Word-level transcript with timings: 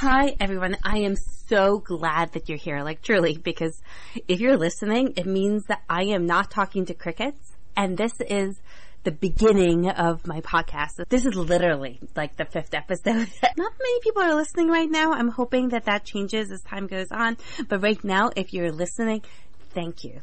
Hi, 0.00 0.36
everyone. 0.38 0.76
I 0.84 0.98
am 0.98 1.16
so 1.48 1.80
glad 1.80 2.34
that 2.34 2.48
you're 2.48 2.56
here, 2.56 2.84
like 2.84 3.02
truly, 3.02 3.36
because 3.36 3.82
if 4.28 4.38
you're 4.38 4.56
listening, 4.56 5.14
it 5.16 5.26
means 5.26 5.64
that 5.64 5.82
I 5.90 6.04
am 6.04 6.24
not 6.24 6.52
talking 6.52 6.84
to 6.84 6.94
crickets. 6.94 7.56
And 7.76 7.98
this 7.98 8.12
is 8.20 8.60
the 9.02 9.10
beginning 9.10 9.90
of 9.90 10.24
my 10.24 10.40
podcast. 10.40 11.04
This 11.08 11.26
is 11.26 11.34
literally 11.34 11.98
like 12.14 12.36
the 12.36 12.44
fifth 12.44 12.74
episode. 12.74 13.28
not 13.56 13.72
many 13.82 14.00
people 14.00 14.22
are 14.22 14.36
listening 14.36 14.68
right 14.68 14.88
now. 14.88 15.14
I'm 15.14 15.30
hoping 15.30 15.70
that 15.70 15.86
that 15.86 16.04
changes 16.04 16.52
as 16.52 16.62
time 16.62 16.86
goes 16.86 17.10
on. 17.10 17.36
But 17.68 17.82
right 17.82 18.02
now, 18.04 18.30
if 18.36 18.52
you're 18.52 18.70
listening, 18.70 19.22
thank 19.70 20.04
you 20.04 20.20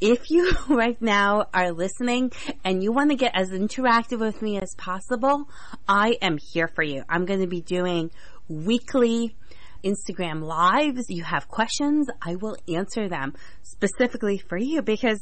if 0.00 0.30
you 0.30 0.52
right 0.68 1.00
now 1.00 1.46
are 1.52 1.72
listening 1.72 2.32
and 2.64 2.82
you 2.82 2.92
want 2.92 3.10
to 3.10 3.16
get 3.16 3.32
as 3.34 3.50
interactive 3.50 4.18
with 4.18 4.40
me 4.42 4.58
as 4.58 4.74
possible, 4.76 5.48
I 5.86 6.16
am 6.22 6.38
here 6.38 6.68
for 6.68 6.82
you. 6.82 7.04
I'm 7.08 7.26
going 7.26 7.40
to 7.40 7.46
be 7.46 7.60
doing 7.60 8.10
weekly 8.50 9.36
Instagram 9.84 10.42
lives. 10.42 11.06
You 11.08 11.24
have 11.24 11.48
questions, 11.48 12.08
I 12.20 12.36
will 12.36 12.56
answer 12.68 13.08
them 13.08 13.34
specifically 13.62 14.38
for 14.38 14.58
you 14.58 14.82
because 14.82 15.20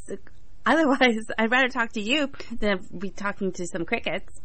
otherwise 0.67 1.27
I'd 1.39 1.51
rather 1.51 1.69
talk 1.69 1.93
to 1.93 2.01
you 2.01 2.31
than 2.59 2.81
be 2.99 3.11
talking 3.11 3.53
to 3.53 3.67
some 3.67 3.85
crickets. 3.85 4.41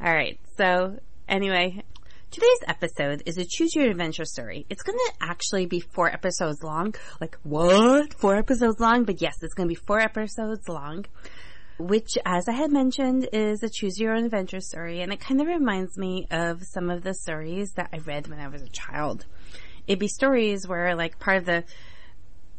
All 0.00 0.12
right. 0.12 0.38
So 0.56 0.98
anyway, 1.28 1.82
Today's 2.30 2.60
episode 2.68 3.24
is 3.26 3.38
a 3.38 3.44
choose 3.44 3.74
your 3.74 3.90
adventure 3.90 4.24
story. 4.24 4.64
It's 4.70 4.84
going 4.84 4.96
to 4.96 5.12
actually 5.20 5.66
be 5.66 5.80
four 5.80 6.08
episodes 6.08 6.62
long. 6.62 6.94
Like, 7.20 7.36
what? 7.42 8.14
Four 8.14 8.36
episodes 8.36 8.78
long? 8.78 9.02
But 9.02 9.20
yes, 9.20 9.34
it's 9.42 9.52
going 9.52 9.68
to 9.68 9.74
be 9.74 9.80
four 9.84 9.98
episodes 9.98 10.68
long, 10.68 11.06
which, 11.80 12.18
as 12.24 12.48
I 12.48 12.52
had 12.52 12.70
mentioned, 12.70 13.28
is 13.32 13.62
a 13.62 13.68
choose 13.68 13.98
your 13.98 14.14
own 14.14 14.24
adventure 14.24 14.60
story. 14.60 15.00
And 15.00 15.12
it 15.12 15.20
kind 15.20 15.40
of 15.40 15.46
reminds 15.46 15.96
me 15.96 16.26
of 16.30 16.62
some 16.64 16.90
of 16.90 17.02
the 17.02 17.14
stories 17.14 17.72
that 17.72 17.88
I 17.92 17.98
read 17.98 18.28
when 18.28 18.38
I 18.38 18.48
was 18.48 18.62
a 18.62 18.68
child. 18.68 19.26
It'd 19.86 19.98
be 19.98 20.08
stories 20.08 20.68
where, 20.68 20.94
like, 20.94 21.18
part 21.18 21.38
of 21.38 21.46
the 21.46 21.64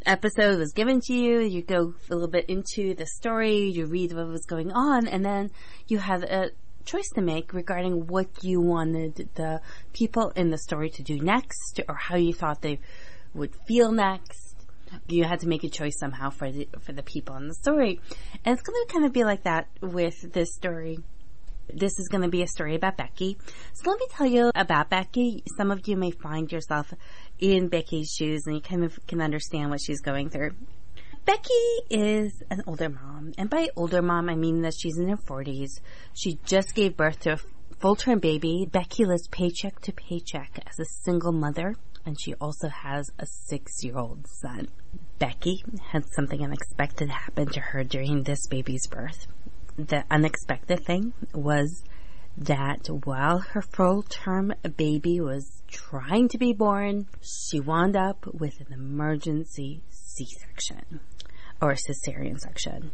episode 0.05 0.57
was 0.57 0.73
given 0.73 0.99
to 1.01 1.13
you, 1.13 1.39
you 1.39 1.61
go 1.61 1.93
a 2.09 2.13
little 2.13 2.27
bit 2.27 2.49
into 2.49 2.95
the 2.95 3.05
story, 3.05 3.69
you 3.69 3.85
read 3.85 4.13
what 4.13 4.27
was 4.27 4.45
going 4.45 4.71
on, 4.71 5.07
and 5.07 5.23
then 5.23 5.51
you 5.87 5.99
have 5.99 6.23
a 6.23 6.51
choice 6.85 7.09
to 7.09 7.21
make 7.21 7.53
regarding 7.53 8.07
what 8.07 8.27
you 8.43 8.59
wanted 8.59 9.29
the 9.35 9.61
people 9.93 10.31
in 10.35 10.49
the 10.49 10.57
story 10.57 10.89
to 10.89 11.03
do 11.03 11.19
next 11.19 11.79
or 11.87 11.95
how 11.95 12.15
you 12.15 12.33
thought 12.33 12.61
they 12.61 12.79
would 13.33 13.55
feel 13.67 13.91
next. 13.91 14.50
You 15.07 15.23
had 15.23 15.41
to 15.41 15.47
make 15.47 15.63
a 15.63 15.69
choice 15.69 15.97
somehow 15.99 16.29
for 16.29 16.51
the, 16.51 16.67
for 16.81 16.93
the 16.93 17.03
people 17.03 17.35
in 17.37 17.47
the 17.47 17.55
story. 17.55 17.99
And 18.45 18.57
it's 18.57 18.63
going 18.63 18.85
to 18.85 18.93
kind 18.93 19.05
of 19.05 19.13
be 19.13 19.23
like 19.23 19.43
that 19.43 19.67
with 19.81 20.33
this 20.33 20.53
story. 20.53 20.99
This 21.73 21.99
is 21.99 22.09
going 22.09 22.23
to 22.23 22.29
be 22.29 22.41
a 22.41 22.47
story 22.47 22.75
about 22.75 22.97
Becky. 22.97 23.37
So 23.73 23.89
let 23.89 23.99
me 23.99 24.07
tell 24.09 24.27
you 24.27 24.51
about 24.55 24.89
Becky. 24.89 25.43
Some 25.57 25.71
of 25.71 25.87
you 25.87 25.95
may 25.95 26.11
find 26.11 26.51
yourself 26.51 26.93
in 27.39 27.69
Becky's 27.69 28.11
shoes 28.11 28.43
and 28.45 28.55
you 28.55 28.61
kind 28.61 28.83
of 28.83 28.99
can 29.07 29.21
understand 29.21 29.69
what 29.69 29.81
she's 29.81 30.01
going 30.01 30.29
through. 30.29 30.51
Becky 31.23 31.53
is 31.91 32.41
an 32.49 32.63
older 32.65 32.89
mom, 32.89 33.33
and 33.37 33.47
by 33.47 33.69
older 33.75 34.01
mom, 34.01 34.27
I 34.27 34.35
mean 34.35 34.63
that 34.63 34.73
she's 34.73 34.97
in 34.97 35.07
her 35.07 35.17
40s. 35.17 35.79
She 36.15 36.39
just 36.45 36.73
gave 36.73 36.97
birth 36.97 37.19
to 37.21 37.33
a 37.33 37.39
full 37.79 37.95
term 37.95 38.17
baby. 38.17 38.67
Becky 38.69 39.05
lives 39.05 39.27
paycheck 39.27 39.79
to 39.81 39.91
paycheck 39.91 40.59
as 40.67 40.79
a 40.79 40.85
single 41.03 41.31
mother, 41.31 41.75
and 42.05 42.19
she 42.19 42.33
also 42.35 42.67
has 42.67 43.09
a 43.19 43.25
six 43.25 43.83
year 43.83 43.97
old 43.97 44.27
son. 44.27 44.67
Becky 45.19 45.63
had 45.91 46.05
something 46.13 46.43
unexpected 46.43 47.09
happen 47.09 47.47
to 47.49 47.59
her 47.59 47.83
during 47.83 48.23
this 48.23 48.47
baby's 48.47 48.87
birth. 48.87 49.27
The 49.77 50.03
unexpected 50.09 50.85
thing 50.85 51.13
was 51.33 51.83
that 52.37 52.87
while 53.05 53.39
her 53.39 53.61
full 53.61 54.03
term 54.03 54.53
baby 54.77 55.19
was 55.19 55.61
trying 55.67 56.27
to 56.29 56.37
be 56.37 56.53
born, 56.53 57.07
she 57.21 57.59
wound 57.59 57.95
up 57.95 58.25
with 58.33 58.59
an 58.61 58.73
emergency 58.73 59.81
C 59.89 60.25
section 60.25 61.01
or 61.61 61.73
cesarean 61.73 62.39
section. 62.39 62.91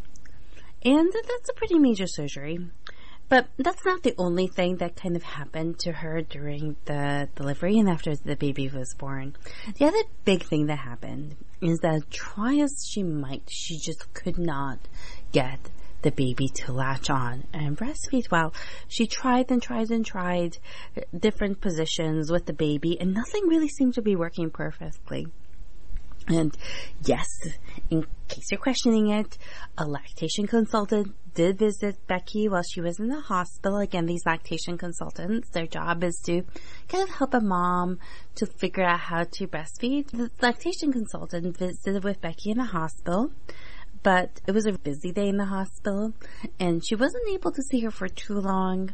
And 0.84 1.12
that's 1.12 1.50
a 1.50 1.54
pretty 1.54 1.80
major 1.80 2.08
surgery. 2.08 2.60
But 3.30 3.50
that's 3.58 3.84
not 3.84 4.04
the 4.04 4.16
only 4.18 4.48
thing 4.48 4.78
that 4.78 4.96
kind 4.96 5.16
of 5.16 5.24
happened 5.24 5.80
to 5.80 5.92
her 5.92 6.22
during 6.22 6.78
the 6.86 7.28
delivery 7.36 7.78
and 7.78 7.90
after 7.90 8.16
the 8.16 8.38
baby 8.38 8.70
was 8.70 8.94
born. 8.94 9.36
The 9.78 9.86
other 9.86 10.02
big 10.24 10.44
thing 10.44 10.68
that 10.68 10.80
happened 10.80 11.36
is 11.62 11.80
that 11.80 12.10
try 12.10 12.56
as 12.56 12.88
she 12.88 13.04
might, 13.04 13.44
she 13.50 13.78
just 13.78 14.14
could 14.14 14.38
not 14.38 14.80
get 15.34 15.60
the 16.04 16.12
baby 16.12 16.48
to 16.48 16.72
latch 16.72 17.10
on 17.10 17.44
and 17.52 17.78
breastfeed. 17.78 18.32
Well, 18.32 18.54
she 18.88 19.08
tried 19.08 19.52
and 19.52 19.62
tried 19.62 19.92
and 19.92 20.06
tried 20.06 20.58
different 21.18 21.60
positions 21.60 22.32
with 22.32 22.46
the 22.46 22.54
baby 22.54 22.98
and 23.00 23.14
nothing 23.14 23.48
really 23.48 23.68
seemed 23.68 23.96
to 23.96 24.02
be 24.02 24.16
working 24.16 24.52
perfectly. 24.52 25.28
And 26.28 26.56
yes, 27.06 27.28
in 27.90 28.06
case 28.28 28.52
you're 28.52 28.60
questioning 28.60 29.10
it, 29.10 29.38
a 29.78 29.86
lactation 29.86 30.46
consultant 30.46 31.16
did 31.34 31.58
visit 31.58 31.96
Becky 32.08 32.50
while 32.50 32.64
she 32.64 32.82
was 32.82 33.00
in 33.00 33.08
the 33.08 33.22
hospital. 33.22 33.78
Again, 33.78 34.08
these 34.08 34.26
lactation 34.26 34.78
consultants, 34.78 35.50
their 35.52 35.68
job 35.68 36.04
is 36.04 36.20
to 36.26 36.44
kind 36.90 37.04
of 37.04 37.16
help 37.16 37.34
a 37.34 37.40
mom 37.40 38.00
to 38.36 38.46
figure 38.46 38.84
out 38.84 39.00
how 39.00 39.24
to 39.24 39.48
breastfeed. 39.48 40.10
The 40.12 40.32
lactation 40.42 40.92
consultant 40.92 41.58
visited 41.58 42.04
with 42.04 42.20
Becky 42.20 42.52
in 42.52 42.58
the 42.58 42.66
hospital, 42.66 43.32
but 44.04 44.42
it 44.48 44.52
was 44.52 44.66
a 44.66 44.74
busy 44.74 45.12
day 45.12 45.30
in 45.30 45.38
the 45.38 45.46
hospital 45.46 46.14
and 46.60 46.86
she 46.86 46.96
wasn't 46.96 47.30
able 47.32 47.52
to 47.52 47.62
see 47.62 47.82
her 47.82 47.92
for 47.92 48.08
too 48.10 48.40
long. 48.40 48.94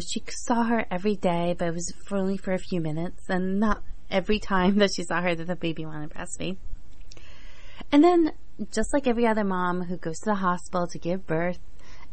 She 0.00 0.22
saw 0.28 0.64
her 0.64 0.84
every 0.90 1.16
day, 1.16 1.54
but 1.58 1.68
it 1.68 1.74
was 1.74 1.90
for 2.04 2.18
only 2.18 2.36
for 2.36 2.52
a 2.52 2.58
few 2.58 2.80
minutes 2.80 3.30
and 3.30 3.58
not 3.58 3.82
every 4.10 4.38
time 4.38 4.76
that 4.78 4.90
she 4.94 5.02
saw 5.02 5.20
her 5.20 5.34
that 5.34 5.46
the 5.46 5.56
baby 5.56 5.84
wanted 5.84 6.10
breastfeed. 6.10 6.56
And 7.92 8.02
then, 8.02 8.32
just 8.72 8.92
like 8.92 9.06
every 9.06 9.26
other 9.26 9.44
mom 9.44 9.84
who 9.84 9.96
goes 9.96 10.18
to 10.20 10.30
the 10.30 10.34
hospital 10.36 10.86
to 10.88 10.98
give 10.98 11.26
birth, 11.26 11.58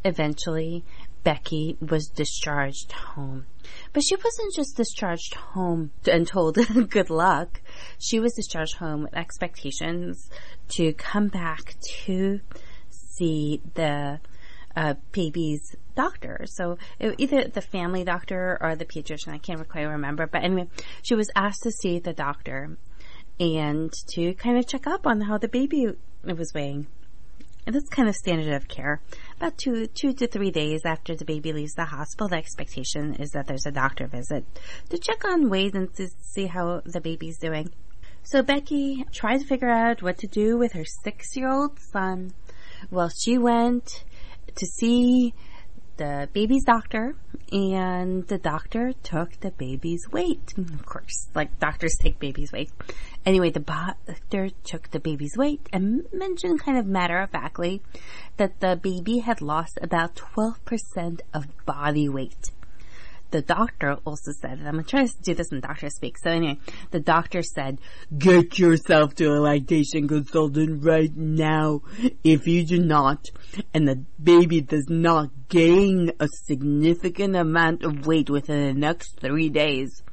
eventually 0.06 0.84
Becky 1.24 1.78
was 1.80 2.08
discharged 2.08 2.92
home. 2.92 3.46
But 3.94 4.04
she 4.04 4.16
wasn't 4.16 4.54
just 4.54 4.76
discharged 4.76 5.36
home 5.36 5.92
and 6.06 6.28
told 6.28 6.58
good 6.90 7.09
luck. 7.09 7.62
She 7.98 8.20
was 8.20 8.34
discharged 8.34 8.75
home 8.75 9.04
with 9.04 9.16
expectations 9.16 10.30
to 10.70 10.94
come 10.94 11.30
back 11.30 11.75
to 12.06 12.42
see 12.90 13.62
the 13.75 14.20
uh, 14.75 14.95
baby's 15.11 15.75
doctor. 15.95 16.45
So 16.45 16.78
it, 17.00 17.16
either 17.17 17.47
the 17.47 17.61
family 17.61 18.03
doctor 18.03 18.57
or 18.61 18.75
the 18.75 18.85
pediatrician, 18.85 19.34
I 19.34 19.38
can't 19.38 19.67
quite 19.67 19.84
remember. 19.84 20.28
But 20.28 20.44
anyway, 20.44 20.67
she 21.01 21.16
was 21.16 21.29
asked 21.35 21.63
to 21.63 21.72
see 21.72 22.00
the 22.00 22.13
doctor 22.13 22.78
and 23.39 23.91
to 24.09 24.33
kind 24.35 24.57
of 24.57 24.67
check 24.67 24.88
up 24.88 25.07
on 25.07 25.22
how 25.22 25.38
the 25.38 25.47
baby 25.47 25.88
was 26.23 26.53
weighing. 26.53 26.88
And 27.66 27.73
that's 27.73 27.88
kind 27.88 28.09
of 28.09 28.16
standard 28.16 28.53
of 28.53 28.67
care. 28.67 29.01
About 29.38 29.57
two, 29.57 29.88
two 29.88 30.12
to 30.13 30.28
three 30.28 30.51
days 30.51 30.81
after 30.85 31.16
the 31.16 31.23
baby 31.23 31.53
leaves 31.53 31.75
the 31.75 31.85
hospital, 31.85 32.28
the 32.28 32.35
expectation 32.35 33.16
is 33.16 33.31
that 33.31 33.47
there's 33.47 33.66
a 33.66 33.72
doctor 33.72 34.06
visit 34.07 34.44
to 34.89 34.97
check 34.97 35.23
on 35.23 35.50
weight 35.50 35.73
and 35.73 35.94
to 35.95 36.09
see 36.22 36.47
how 36.47 36.81
the 36.85 37.00
baby's 37.00 37.38
doing. 37.38 37.72
So 38.23 38.41
Becky 38.41 39.06
tried 39.13 39.39
to 39.39 39.45
figure 39.45 39.69
out 39.69 40.01
what 40.01 40.17
to 40.19 40.28
do 40.28 40.57
with 40.57 40.73
her 40.73 40.83
six-year-old 40.85 41.79
son. 41.79 42.33
Well, 42.91 43.09
she 43.09 43.38
went 43.38 44.03
to 44.56 44.66
see 44.66 45.34
the 45.97 46.28
baby's 46.34 46.64
doctor, 46.64 47.16
and 47.52 48.28
the 48.28 48.38
doctor 48.38 48.94
took 49.03 49.40
the 49.41 49.52
baby's 49.52 50.08
weight. 50.12 50.53
Mm, 50.58 50.74
of 50.74 50.86
course, 50.86 51.28
like 51.36 51.59
doctors 51.59 51.96
take 52.02 52.19
baby's 52.19 52.52
weight. 52.52 52.72
Anyway, 53.25 53.52
the 53.52 53.59
doctor 53.59 54.50
took 54.63 54.90
the 54.90 55.00
baby's 55.00 55.38
weight 55.38 55.62
and 55.72 56.03
mentioned 56.12 56.59
kind 56.62 56.78
of 56.78 56.86
matter 56.86 57.19
of 57.19 57.30
factly 57.30 57.81
that 58.38 58.59
the 58.59 58.75
baby 58.81 59.19
had 59.19 59.42
lost 59.42 59.78
about 59.81 60.16
12% 60.16 61.22
of 61.34 61.46
body 61.66 62.09
weight 62.09 62.52
the 63.33 63.41
doctor 63.41 63.97
also 64.05 64.31
said, 64.31 64.59
and 64.59 64.67
I'm 64.67 64.83
trying 64.83 65.07
to 65.07 65.21
do 65.23 65.33
this 65.33 65.51
in 65.51 65.59
doctor 65.59 65.89
speak. 65.89 66.19
So 66.19 66.30
anyway, 66.30 66.59
the 66.91 67.00
doctor 67.00 67.41
said, 67.41 67.80
get 68.15 68.59
yourself 68.59 69.15
to 69.15 69.25
a 69.25 69.41
lactation 69.41 70.07
consultant 70.07 70.85
right 70.85 71.13
now. 71.15 71.81
If 72.24 72.45
you 72.47 72.63
do 72.63 72.80
not, 72.80 73.31
and 73.74 73.88
the 73.88 73.95
baby 74.21 74.62
does 74.62 74.88
not 74.88 75.31
gain 75.50 76.12
a 76.19 76.27
significant 76.45 77.35
amount 77.35 77.83
of 77.83 78.06
weight 78.06 78.30
within 78.30 78.68
the 78.68 78.80
next 78.80 79.19
three 79.19 79.50
days, 79.50 80.03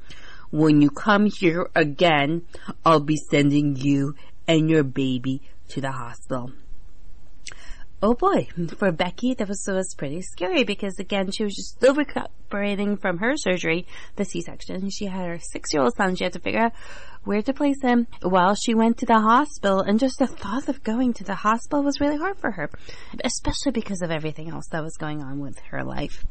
when 0.51 0.81
you 0.81 0.91
come 0.91 1.27
here 1.27 1.69
again, 1.75 2.43
I'll 2.87 3.01
be 3.01 3.19
sending 3.31 3.77
you 3.77 4.15
and 4.49 4.71
your 4.71 4.83
baby 4.83 5.43
to 5.69 5.83
the 5.83 5.93
hospital 5.93 6.53
oh 8.03 8.15
boy, 8.15 8.49
for 8.79 8.93
Becky, 8.93 9.35
that 9.35 9.49
was, 9.49 9.65
was 9.69 9.95
pretty 9.95 10.23
scary 10.23 10.65
because 10.65 10.99
again, 10.99 11.31
she 11.31 11.45
was 11.45 11.55
just 11.55 11.77
still 11.77 11.95
recuperating 11.95 12.97
from 12.97 13.19
her 13.19 13.37
surgery, 13.37 13.87
the 14.17 14.25
C-section. 14.25 14.91
She 14.91 15.07
had 15.07 15.27
her 15.27 15.39
six-year-old 15.39 15.95
son. 15.97 16.17
She 16.17 16.25
had 16.25 16.33
to 16.33 16.41
figure 16.41 16.61
out 16.61 16.73
where 17.25 17.43
to 17.43 17.53
place 17.53 17.83
him 17.83 18.07
while 18.23 18.55
she 18.55 18.75
went 18.75 18.99
to 18.99 19.07
the 19.07 19.21
hospital. 19.21 19.81
And 19.81 20.01
just 20.01 20.19
the 20.19 20.27
thought 20.27 20.69
of 20.69 20.83
going 20.83 21.13
to 21.15 21.25
the 21.25 21.35
hospital 21.35 21.83
was 21.83 22.01
really 22.01 22.17
hard 22.17 22.39
for 22.39 22.53
her, 22.53 22.71
especially 23.23 23.73
because 23.73 24.01
of 24.01 24.11
everything 24.11 24.49
else 24.51 24.69
that 24.69 24.83
was 24.83 24.97
going 24.97 25.23
on 25.23 25.41
with 25.41 25.59
her 25.71 25.85
life. 25.85 26.25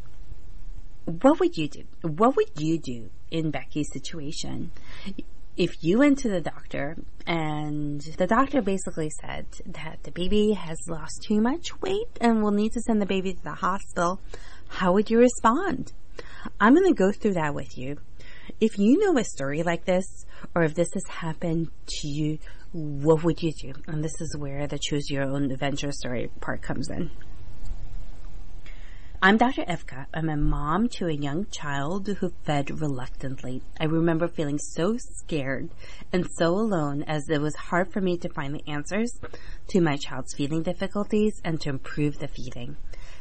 what 1.06 1.39
would 1.39 1.57
you 1.57 1.68
do? 1.68 1.83
What 2.01 2.36
would 2.36 2.51
you 2.57 2.80
do 2.80 3.10
in 3.31 3.51
Becky's 3.51 3.92
situation? 3.92 4.71
If 5.59 5.83
you 5.83 6.00
went 6.00 6.19
to 6.19 6.29
the 6.29 6.39
doctor 6.39 6.95
and 7.27 8.00
the 8.00 8.27
doctor 8.27 8.61
basically 8.61 9.09
said 9.09 9.45
that 9.65 10.01
the 10.03 10.11
baby 10.11 10.53
has 10.53 10.77
lost 10.88 11.21
too 11.27 11.41
much 11.41 11.81
weight 11.81 12.07
and 12.21 12.41
will 12.41 12.51
need 12.51 12.71
to 12.71 12.81
send 12.81 13.01
the 13.01 13.06
baby 13.06 13.33
to 13.33 13.44
the 13.44 13.56
hospital, 13.56 14.21
how 14.69 14.94
would 14.94 15.09
you 15.09 15.19
respond? 15.19 15.91
I'm 16.61 16.75
going 16.75 16.88
to 16.88 16.94
go 16.94 17.11
through 17.11 17.33
that 17.33 17.53
with 17.53 17.77
you. 17.77 17.97
If 18.61 18.79
you 18.79 19.00
know 19.00 19.19
a 19.19 19.23
story 19.25 19.61
like 19.61 19.83
this, 19.83 20.25
or 20.56 20.63
if 20.63 20.75
this 20.75 20.94
has 20.94 21.06
happened 21.09 21.71
to 21.88 22.07
you, 22.07 22.39
what 22.71 23.25
would 23.25 23.44
you 23.44 23.51
do? 23.51 23.73
And 23.85 24.01
this 24.01 24.21
is 24.21 24.38
where 24.38 24.65
the 24.65 24.79
choose 24.81 25.11
your 25.11 25.23
own 25.23 25.51
adventure 25.51 25.91
story 25.91 26.31
part 26.39 26.61
comes 26.61 26.89
in. 26.89 27.11
I'm 29.21 29.36
Dr. 29.36 29.66
Evka. 29.66 30.06
I'm 30.13 30.30
a 30.30 30.38
mom 30.38 30.88
to 30.94 31.07
a 31.07 31.12
young 31.12 31.45
child 31.51 32.07
who 32.07 32.31
fed 32.45 32.80
reluctantly. 32.80 33.62
I 33.77 33.83
remember 33.83 34.30
feeling 34.30 34.57
so 34.57 34.95
scared 34.98 35.71
and 36.13 36.25
so 36.38 36.51
alone 36.51 37.04
as 37.04 37.27
it 37.27 37.42
was 37.42 37.54
hard 37.54 37.92
for 37.92 38.00
me 38.00 38.16
to 38.19 38.30
find 38.30 38.56
the 38.56 38.66
answers 38.71 39.19
to 39.68 39.81
my 39.81 39.98
child's 39.98 40.33
feeding 40.33 40.63
difficulties 40.63 41.42
and 41.44 41.60
to 41.60 41.69
improve 41.69 42.19
the 42.19 42.30
feeding. 42.30 42.77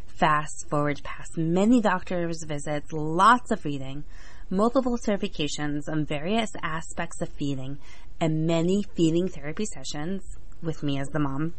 Fast 0.07 0.69
forward 0.71 1.01
past 1.03 1.37
many 1.37 1.81
doctor's 1.81 2.45
visits, 2.45 2.93
lots 2.93 3.51
of 3.51 3.65
reading, 3.65 4.05
multiple 4.51 4.99
certifications 4.99 5.89
on 5.89 6.07
various 6.07 6.53
aspects 6.63 7.21
of 7.21 7.29
feeding, 7.31 7.77
and 8.21 8.47
many 8.47 8.85
feeding 8.95 9.27
therapy 9.27 9.65
sessions 9.65 10.23
with 10.63 10.85
me 10.85 11.01
as 11.01 11.09
the 11.09 11.19
mom 11.19 11.55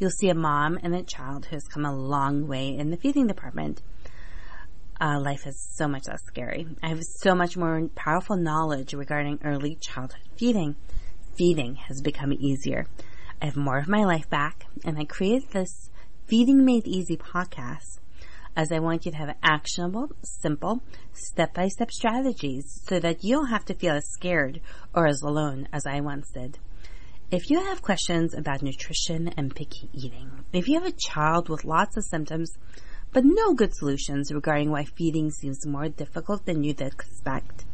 you'll 0.00 0.10
see 0.10 0.30
a 0.30 0.34
mom 0.34 0.78
and 0.82 0.94
a 0.94 1.02
child 1.02 1.44
who 1.46 1.54
has 1.54 1.68
come 1.68 1.84
a 1.84 1.94
long 1.94 2.48
way 2.48 2.74
in 2.76 2.90
the 2.90 2.96
feeding 2.96 3.26
department. 3.26 3.82
Uh, 5.00 5.20
life 5.20 5.46
is 5.46 5.60
so 5.76 5.86
much 5.86 6.08
less 6.08 6.22
scary. 6.24 6.66
I 6.82 6.88
have 6.88 7.02
so 7.02 7.34
much 7.34 7.56
more 7.56 7.88
powerful 7.94 8.36
knowledge 8.36 8.92
regarding 8.94 9.38
early 9.44 9.76
childhood 9.76 10.22
feeding. 10.36 10.74
Feeding 11.36 11.76
has 11.76 12.00
become 12.00 12.32
easier. 12.32 12.86
I 13.40 13.46
have 13.46 13.56
more 13.56 13.78
of 13.78 13.88
my 13.88 14.04
life 14.04 14.28
back, 14.28 14.66
and 14.84 14.98
I 14.98 15.04
created 15.04 15.50
this 15.50 15.90
Feeding 16.26 16.64
Made 16.64 16.86
Easy 16.86 17.16
podcast 17.16 18.00
as 18.56 18.72
I 18.72 18.78
want 18.78 19.06
you 19.06 19.12
to 19.12 19.18
have 19.18 19.36
actionable, 19.42 20.10
simple, 20.22 20.82
step-by-step 21.12 21.90
strategies 21.90 22.82
so 22.86 22.98
that 23.00 23.22
you 23.22 23.36
don't 23.36 23.48
have 23.48 23.64
to 23.66 23.74
feel 23.74 23.94
as 23.94 24.10
scared 24.10 24.60
or 24.94 25.06
as 25.06 25.22
alone 25.22 25.68
as 25.72 25.86
I 25.86 26.00
once 26.00 26.30
did. 26.30 26.58
If 27.32 27.48
you 27.48 27.60
have 27.60 27.80
questions 27.80 28.34
about 28.34 28.60
nutrition 28.60 29.28
and 29.36 29.54
picky 29.54 29.88
eating, 29.92 30.44
if 30.52 30.66
you 30.66 30.80
have 30.80 30.88
a 30.88 30.96
child 30.98 31.48
with 31.48 31.64
lots 31.64 31.96
of 31.96 32.02
symptoms, 32.02 32.58
but 33.12 33.22
no 33.24 33.54
good 33.54 33.72
solutions 33.72 34.32
regarding 34.32 34.72
why 34.72 34.82
feeding 34.82 35.30
seems 35.30 35.64
more 35.64 35.88
difficult 35.88 36.44
than 36.44 36.64
you'd 36.64 36.80
expect, 36.80 37.66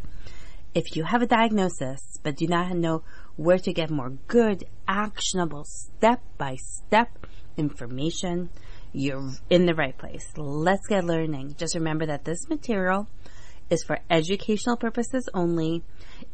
if 0.74 0.94
you 0.94 1.04
have 1.04 1.22
a 1.22 1.26
diagnosis 1.26 2.18
but 2.22 2.36
do 2.36 2.46
not 2.46 2.76
know 2.76 3.02
where 3.36 3.56
to 3.56 3.72
get 3.72 3.88
more 3.88 4.10
good, 4.26 4.64
actionable, 4.86 5.64
step 5.64 6.20
by 6.36 6.56
step 6.56 7.26
information, 7.56 8.50
you're 8.92 9.30
in 9.48 9.64
the 9.64 9.74
right 9.74 9.96
place. 9.96 10.34
Let's 10.36 10.86
get 10.86 11.02
learning. 11.02 11.54
Just 11.56 11.74
remember 11.74 12.04
that 12.04 12.26
this 12.26 12.46
material 12.50 13.08
is 13.70 13.82
for 13.82 13.98
educational 14.10 14.76
purposes 14.76 15.28
only 15.34 15.82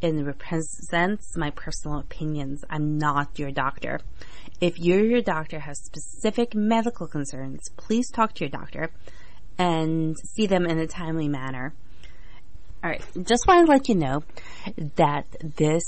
and 0.03 0.27
represents 0.27 1.37
my 1.37 1.51
personal 1.51 1.99
opinions. 1.99 2.65
I'm 2.69 2.99
not 2.99 3.39
your 3.39 3.51
doctor. 3.51 4.01
If 4.61 4.79
you 4.79 4.97
or 4.97 5.05
your 5.05 5.23
doctor 5.23 5.59
has 5.59 5.79
specific 5.83 6.55
medical 6.55 7.07
concerns, 7.07 7.69
please 7.77 8.11
talk 8.11 8.35
to 8.35 8.45
your 8.45 8.51
doctor 8.51 8.91
and 9.59 10.17
see 10.19 10.47
them 10.47 10.67
in 10.67 10.79
a 10.79 10.87
timely 10.87 11.29
manner. 11.29 11.75
All 12.85 12.91
right, 12.91 13.03
just 13.23 13.47
want 13.47 13.67
to 13.67 13.73
let 13.73 13.89
you 13.89 13.95
know 13.95 14.23
that 14.97 15.27
this 15.57 15.85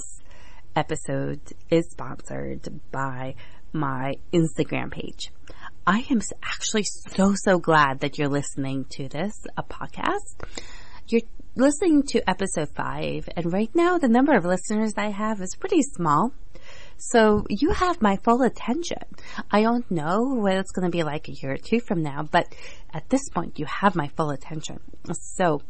episode 0.76 1.40
is 1.70 1.90
sponsored 1.90 2.68
by 2.90 3.34
my 3.72 4.14
Instagram 4.32 4.90
page. 4.90 5.32
I 5.86 6.06
am 6.10 6.20
actually 6.42 6.84
so, 6.84 7.34
so 7.34 7.58
glad 7.58 8.00
that 8.00 8.16
you're 8.16 8.28
listening 8.28 8.86
to 8.90 9.08
this, 9.08 9.34
a 9.56 9.62
podcast. 9.62 10.44
You're 11.06 11.20
listening 11.54 12.02
to 12.08 12.28
episode 12.28 12.70
five, 12.74 13.28
and 13.36 13.52
right 13.52 13.70
now 13.74 13.98
the 13.98 14.08
number 14.08 14.34
of 14.34 14.46
listeners 14.46 14.94
I 14.96 15.10
have 15.10 15.42
is 15.42 15.54
pretty 15.54 15.82
small. 15.82 16.32
So 16.96 17.44
you 17.50 17.72
have 17.72 18.00
my 18.00 18.16
full 18.16 18.40
attention. 18.40 19.02
I 19.50 19.60
don't 19.60 19.88
know 19.90 20.20
what 20.22 20.54
it's 20.54 20.70
going 20.72 20.90
to 20.90 20.96
be 20.96 21.02
like 21.02 21.28
a 21.28 21.32
year 21.32 21.52
or 21.52 21.56
two 21.58 21.80
from 21.80 22.02
now, 22.02 22.22
but 22.22 22.54
at 22.90 23.10
this 23.10 23.28
point 23.28 23.58
you 23.58 23.66
have 23.66 23.94
my 23.94 24.08
full 24.16 24.30
attention. 24.30 24.80
So 25.12 25.60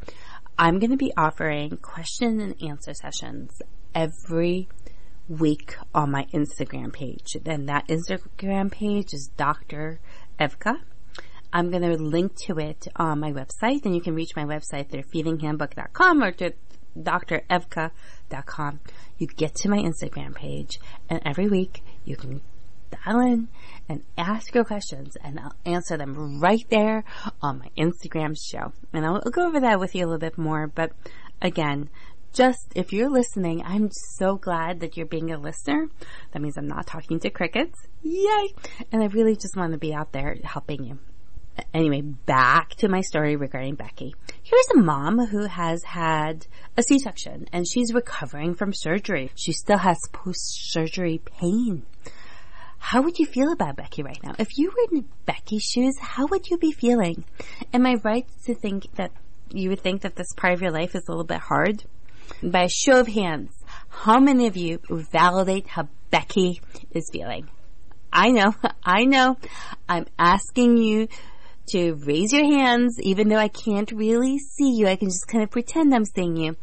I'm 0.57 0.79
going 0.79 0.93
to 0.93 0.97
be 0.97 1.13
offering 1.17 1.79
question 1.79 2.41
and 2.41 2.55
answer 2.63 2.95
sessions 2.95 3.61
every 3.93 4.69
week 5.29 5.77
on 5.93 6.13
my 6.13 6.27
Instagram 6.33 6.93
page. 6.93 7.37
And 7.45 7.69
that 7.69 7.89
Instagram 7.89 8.71
page 8.71 9.13
is 9.13 9.31
Dr. 9.37 9.99
Evka. 10.39 10.77
I'm 11.55 11.71
going 11.71 11.83
to 11.83 11.97
link 11.97 12.35
to 12.47 12.59
it 12.59 12.89
on 12.97 13.21
my 13.21 13.31
website, 13.31 13.85
and 13.85 13.95
you 13.95 14.01
can 14.01 14.17
reach 14.17 14.35
my 14.35 14.45
website 14.45 14.91
through 14.91 15.05
feedinghandbook.com 15.05 16.23
or 16.25 16.33
to 16.33 16.53
drevka.com. 16.99 18.81
You 19.19 19.27
get 19.29 19.55
to 19.55 19.69
my 19.69 19.79
Instagram 19.79 20.35
page, 20.35 20.81
and 21.09 21.23
every 21.25 21.47
week 21.47 21.85
you 22.05 22.17
can 22.17 22.41
dial 22.91 23.21
in 23.21 23.49
and 23.89 24.03
ask 24.19 24.53
your 24.53 24.65
questions, 24.65 25.17
and 25.23 25.39
I'll 25.39 25.55
answer 25.65 25.97
them 25.97 26.41
right 26.41 26.67
there 26.71 27.05
on 27.41 27.61
my 27.61 27.71
Instagram 27.79 28.37
show. 28.37 28.73
And 28.93 29.07
I'll, 29.07 29.23
I'll 29.25 29.31
go 29.31 29.47
over 29.47 29.61
that 29.61 29.79
with 29.79 29.95
you 29.95 30.05
a 30.05 30.07
little 30.07 30.19
bit 30.19 30.37
more, 30.37 30.67
but 30.67 30.91
again, 31.41 31.89
just 32.33 32.73
if 32.75 32.93
you're 32.93 33.11
listening, 33.11 33.63
I'm 33.65 33.91
so 33.93 34.35
glad 34.35 34.81
that 34.81 34.97
you're 34.97 35.07
being 35.07 35.31
a 35.31 35.39
listener. 35.39 35.87
That 36.33 36.43
means 36.43 36.59
I'm 36.59 36.67
not 36.67 36.89
talking 36.89 37.21
to 37.21 37.31
crickets. 37.31 37.87
Yay! 38.03 38.55
And 38.91 39.05
I 39.05 39.07
really 39.07 39.37
just 39.37 39.57
want 39.57 39.71
to 39.71 39.79
be 39.79 39.95
out 39.95 40.11
there 40.11 40.37
helping 40.43 40.83
you 40.83 40.99
anyway, 41.73 42.01
back 42.01 42.71
to 42.77 42.89
my 42.89 43.01
story 43.01 43.37
regarding 43.37 43.75
Becky. 43.75 44.15
Here's 44.43 44.69
a 44.75 44.79
mom 44.79 45.19
who 45.27 45.47
has 45.47 45.83
had 45.85 46.47
a 46.77 46.83
C-section 46.83 47.49
and 47.53 47.67
she's 47.67 47.93
recovering 47.93 48.55
from 48.55 48.73
surgery. 48.73 49.31
She 49.35 49.53
still 49.53 49.79
has 49.79 49.99
post-surgery 50.13 51.21
pain. 51.25 51.85
How 52.79 53.01
would 53.03 53.19
you 53.19 53.27
feel 53.27 53.51
about 53.51 53.77
Becky 53.77 54.03
right 54.03 54.23
now? 54.23 54.35
If 54.39 54.59
you 54.59 54.71
were 54.71 54.99
in 54.99 55.07
Becky's 55.25 55.63
shoes, 55.63 55.95
how 55.99 56.27
would 56.27 56.51
you 56.51 56.59
be 56.59 56.71
feeling? 56.71 57.25
Am 57.73 57.87
I 57.87 57.95
right 58.05 58.27
to 58.45 58.55
think 58.55 58.95
that 58.97 59.11
you 59.51 59.71
would 59.71 59.81
think 59.81 60.03
that 60.03 60.17
this 60.17 60.33
part 60.37 60.53
of 60.53 60.61
your 60.61 60.71
life 60.71 60.95
is 60.95 61.09
a 61.09 61.11
little 61.11 61.25
bit 61.25 61.39
hard? 61.41 61.83
By 62.43 62.65
a 62.65 62.69
show 62.69 63.01
of 63.01 63.09
hands, 63.09 63.53
how 63.89 64.21
many 64.21 64.47
of 64.47 64.57
you 64.57 64.81
validate 64.91 65.67
how 65.67 65.89
Becky 66.11 66.61
is 66.91 67.09
feeling? 67.11 67.49
I 68.13 68.31
know, 68.31 68.55
I 68.85 69.05
know. 69.05 69.39
I'm 69.89 70.07
asking 70.19 70.77
you 70.77 71.09
to 71.69 71.95
raise 71.95 72.33
your 72.33 72.45
hands, 72.45 73.01
even 73.01 73.29
though 73.29 73.39
I 73.39 73.49
can't 73.49 73.91
really 73.93 74.39
see 74.39 74.77
you. 74.77 74.87
I 74.87 74.97
can 74.97 75.09
just 75.09 75.29
kind 75.29 75.43
of 75.43 75.51
pretend 75.51 75.95
I'm 75.95 76.05
seeing 76.05 76.37
you. 76.37 76.57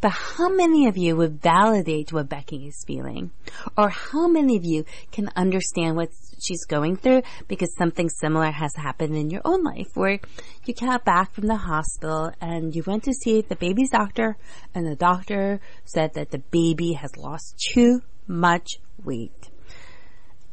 But 0.00 0.10
how 0.10 0.48
many 0.48 0.88
of 0.88 0.96
you 0.96 1.16
would 1.16 1.40
validate 1.40 2.12
what 2.12 2.28
Becky 2.28 2.66
is 2.68 2.84
feeling? 2.86 3.30
Or 3.76 3.88
how 3.88 4.28
many 4.28 4.56
of 4.56 4.64
you 4.64 4.84
can 5.10 5.30
understand 5.34 5.96
what 5.96 6.10
she's 6.38 6.64
going 6.66 6.96
through 6.96 7.22
because 7.48 7.74
something 7.76 8.08
similar 8.08 8.50
has 8.50 8.76
happened 8.76 9.16
in 9.16 9.30
your 9.30 9.40
own 9.44 9.62
life 9.62 9.88
where 9.94 10.20
you 10.64 10.74
got 10.74 11.04
back 11.04 11.32
from 11.32 11.46
the 11.46 11.56
hospital 11.56 12.30
and 12.40 12.76
you 12.76 12.82
went 12.86 13.04
to 13.04 13.14
see 13.14 13.40
the 13.40 13.56
baby's 13.56 13.90
doctor 13.90 14.36
and 14.74 14.86
the 14.86 14.96
doctor 14.96 15.60
said 15.84 16.12
that 16.14 16.30
the 16.30 16.38
baby 16.38 16.92
has 16.92 17.16
lost 17.16 17.58
too 17.72 18.02
much 18.26 18.78
weight 19.02 19.50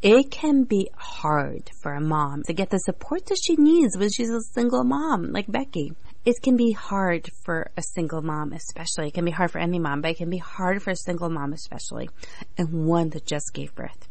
it 0.04 0.30
can 0.30 0.66
be 0.66 0.90
hard 0.98 1.72
for 1.82 1.94
a 1.94 2.02
mom 2.02 2.44
to 2.44 2.54
get 2.54 2.70
the 2.70 2.78
support 2.78 3.26
that 3.28 3.38
she 3.42 3.56
needs 3.56 3.98
when 3.98 4.10
she's 4.12 4.30
a 4.30 4.42
single 4.42 4.84
mom, 4.84 5.32
like 5.32 5.50
Becky. 5.50 5.94
It 6.26 6.42
can 6.42 6.58
be 6.58 6.74
hard 6.74 7.30
for 7.46 7.72
a 7.78 7.82
single 7.82 8.22
mom, 8.22 8.52
especially. 8.52 9.08
It 9.08 9.14
can 9.14 9.24
be 9.24 9.32
hard 9.32 9.52
for 9.52 9.60
any 9.60 9.80
mom, 9.80 10.02
but 10.02 10.12
it 10.12 10.18
can 10.18 10.30
be 10.30 10.40
hard 10.40 10.84
for 10.84 10.92
a 10.92 10.96
single 10.96 11.30
mom, 11.30 11.54
especially, 11.54 12.10
and 12.58 12.86
one 12.86 13.12
that 13.12 13.26
just 13.26 13.54
gave 13.54 13.74
birth. 13.76 14.10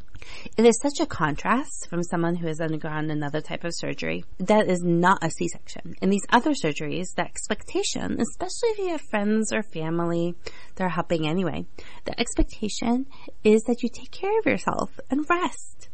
It 0.56 0.64
is 0.64 0.78
such 0.80 1.00
a 1.00 1.06
contrast 1.06 1.88
from 1.88 2.02
someone 2.02 2.36
who 2.36 2.46
has 2.46 2.60
undergone 2.60 3.10
another 3.10 3.40
type 3.40 3.64
of 3.64 3.74
surgery 3.74 4.24
that 4.38 4.68
is 4.68 4.82
not 4.82 5.22
a 5.22 5.30
C-section. 5.30 5.94
In 6.02 6.10
these 6.10 6.26
other 6.30 6.52
surgeries, 6.52 7.14
the 7.14 7.22
expectation, 7.22 8.20
especially 8.20 8.68
if 8.70 8.78
you 8.78 8.88
have 8.90 9.00
friends 9.02 9.52
or 9.52 9.62
family 9.62 10.34
that 10.76 10.84
are 10.84 10.88
helping 10.88 11.26
anyway, 11.26 11.64
the 12.04 12.18
expectation 12.18 13.06
is 13.44 13.62
that 13.62 13.82
you 13.82 13.88
take 13.88 14.10
care 14.10 14.38
of 14.38 14.46
yourself 14.46 14.98
and 15.10 15.28
rest. 15.28 15.88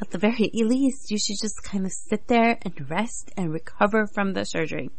At 0.00 0.10
the 0.10 0.18
very 0.18 0.50
least, 0.54 1.10
you 1.10 1.18
should 1.18 1.40
just 1.40 1.62
kind 1.64 1.84
of 1.84 1.92
sit 1.92 2.28
there 2.28 2.56
and 2.62 2.90
rest 2.90 3.32
and 3.36 3.52
recover 3.52 4.06
from 4.06 4.32
the 4.32 4.44
surgery. 4.44 4.90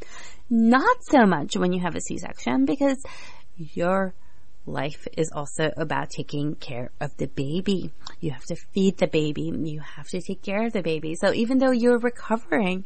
Not 0.49 0.97
so 1.03 1.25
much 1.25 1.55
when 1.55 1.71
you 1.71 1.79
have 1.79 1.95
a 1.95 2.01
C-section 2.01 2.65
because 2.65 3.01
you're 3.55 4.13
life 4.69 5.07
is 5.17 5.31
also 5.33 5.71
about 5.75 6.09
taking 6.09 6.55
care 6.55 6.91
of 7.01 7.15
the 7.17 7.27
baby. 7.27 7.91
You 8.19 8.31
have 8.31 8.45
to 8.45 8.55
feed 8.55 8.97
the 8.97 9.07
baby. 9.07 9.51
You 9.63 9.81
have 9.81 10.07
to 10.09 10.21
take 10.21 10.41
care 10.41 10.65
of 10.65 10.73
the 10.73 10.81
baby. 10.81 11.15
So 11.15 11.33
even 11.33 11.57
though 11.57 11.71
you're 11.71 11.99
recovering, 11.99 12.85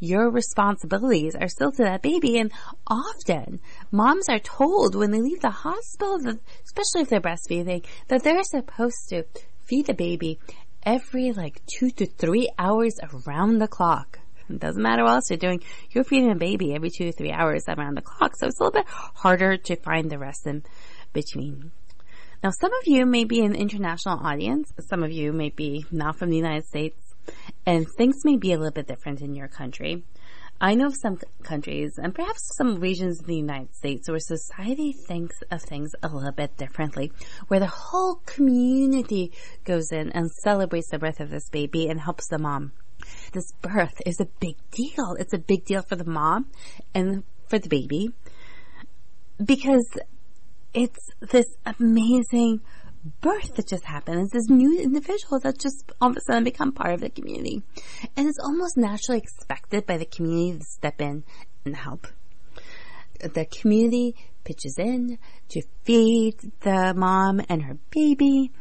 your 0.00 0.30
responsibilities 0.30 1.34
are 1.34 1.48
still 1.48 1.72
to 1.72 1.84
that 1.84 2.02
baby. 2.02 2.38
And 2.38 2.52
often 2.86 3.60
moms 3.90 4.28
are 4.28 4.38
told 4.38 4.94
when 4.94 5.10
they 5.10 5.20
leave 5.20 5.40
the 5.40 5.50
hospital, 5.50 6.18
especially 6.64 7.02
if 7.02 7.08
they're 7.08 7.20
breastfeeding, 7.20 7.84
that 8.08 8.22
they're 8.22 8.42
supposed 8.42 9.08
to 9.10 9.24
feed 9.62 9.86
the 9.86 9.94
baby 9.94 10.38
every 10.82 11.32
like 11.32 11.60
two 11.66 11.90
to 11.90 12.06
three 12.06 12.48
hours 12.58 12.98
around 13.26 13.58
the 13.58 13.68
clock. 13.68 14.18
It 14.48 14.60
doesn't 14.60 14.82
matter 14.82 15.04
what 15.04 15.14
else 15.14 15.30
you're 15.30 15.36
doing. 15.36 15.62
You're 15.90 16.04
feeding 16.04 16.30
a 16.30 16.36
baby 16.36 16.74
every 16.74 16.90
two 16.90 17.04
to 17.04 17.12
three 17.12 17.32
hours 17.32 17.64
around 17.68 17.96
the 17.96 18.02
clock. 18.02 18.32
So 18.36 18.46
it's 18.46 18.58
a 18.58 18.64
little 18.64 18.80
bit 18.80 18.88
harder 18.88 19.56
to 19.58 19.76
find 19.76 20.10
the 20.10 20.18
rest 20.18 20.46
in 20.46 20.62
between. 21.20 21.72
Now, 22.44 22.50
some 22.50 22.72
of 22.72 22.86
you 22.86 23.04
may 23.04 23.24
be 23.24 23.40
an 23.40 23.56
international 23.56 24.20
audience. 24.20 24.72
Some 24.88 25.02
of 25.02 25.10
you 25.10 25.32
may 25.32 25.50
be 25.50 25.84
not 25.90 26.16
from 26.16 26.30
the 26.30 26.36
United 26.36 26.66
States 26.66 27.14
and 27.66 27.86
things 27.98 28.24
may 28.24 28.36
be 28.36 28.52
a 28.52 28.56
little 28.56 28.72
bit 28.72 28.86
different 28.86 29.20
in 29.20 29.34
your 29.34 29.48
country. 29.48 30.04
I 30.60 30.74
know 30.74 30.86
of 30.86 30.96
some 30.96 31.18
countries 31.42 31.98
and 31.98 32.14
perhaps 32.14 32.56
some 32.56 32.80
regions 32.80 33.20
in 33.20 33.26
the 33.26 33.36
United 33.36 33.74
States 33.74 34.08
where 34.08 34.20
society 34.20 34.92
thinks 34.92 35.36
of 35.50 35.62
things 35.62 35.90
a 36.02 36.08
little 36.08 36.32
bit 36.32 36.56
differently, 36.56 37.12
where 37.48 37.60
the 37.60 37.66
whole 37.66 38.16
community 38.26 39.32
goes 39.64 39.90
in 39.90 40.10
and 40.12 40.30
celebrates 40.30 40.90
the 40.90 40.98
birth 40.98 41.20
of 41.20 41.30
this 41.30 41.48
baby 41.50 41.88
and 41.88 42.00
helps 42.00 42.28
the 42.28 42.38
mom 42.38 42.72
this 43.32 43.52
birth 43.62 44.00
is 44.04 44.20
a 44.20 44.26
big 44.40 44.56
deal. 44.72 45.14
It's 45.18 45.32
a 45.32 45.38
big 45.38 45.64
deal 45.64 45.82
for 45.82 45.96
the 45.96 46.04
mom 46.04 46.46
and 46.94 47.22
for 47.48 47.58
the 47.58 47.68
baby 47.68 48.10
because 49.42 49.86
it's 50.78 51.10
this 51.20 51.46
amazing 51.66 52.60
birth 53.20 53.54
that 53.56 53.66
just 53.66 53.84
happened. 53.84 54.20
It's 54.20 54.32
this 54.32 54.48
new 54.48 54.80
individual 54.80 55.40
that 55.40 55.58
just 55.58 55.90
all 56.00 56.10
of 56.10 56.16
a 56.16 56.20
sudden 56.20 56.44
become 56.44 56.72
part 56.72 56.94
of 56.94 57.00
the 57.00 57.10
community. 57.10 57.62
And 58.16 58.28
it's 58.28 58.38
almost 58.42 58.76
naturally 58.76 59.18
expected 59.18 59.86
by 59.86 59.98
the 59.98 60.04
community 60.04 60.58
to 60.58 60.64
step 60.64 61.00
in 61.00 61.24
and 61.64 61.76
help. 61.76 62.06
The 63.20 63.46
community 63.46 64.14
pitches 64.44 64.76
in 64.78 65.18
to 65.48 65.62
feed 65.84 66.36
the 66.60 66.94
mom 66.96 67.40
and 67.48 67.62
her 67.62 67.76
baby 67.90 68.52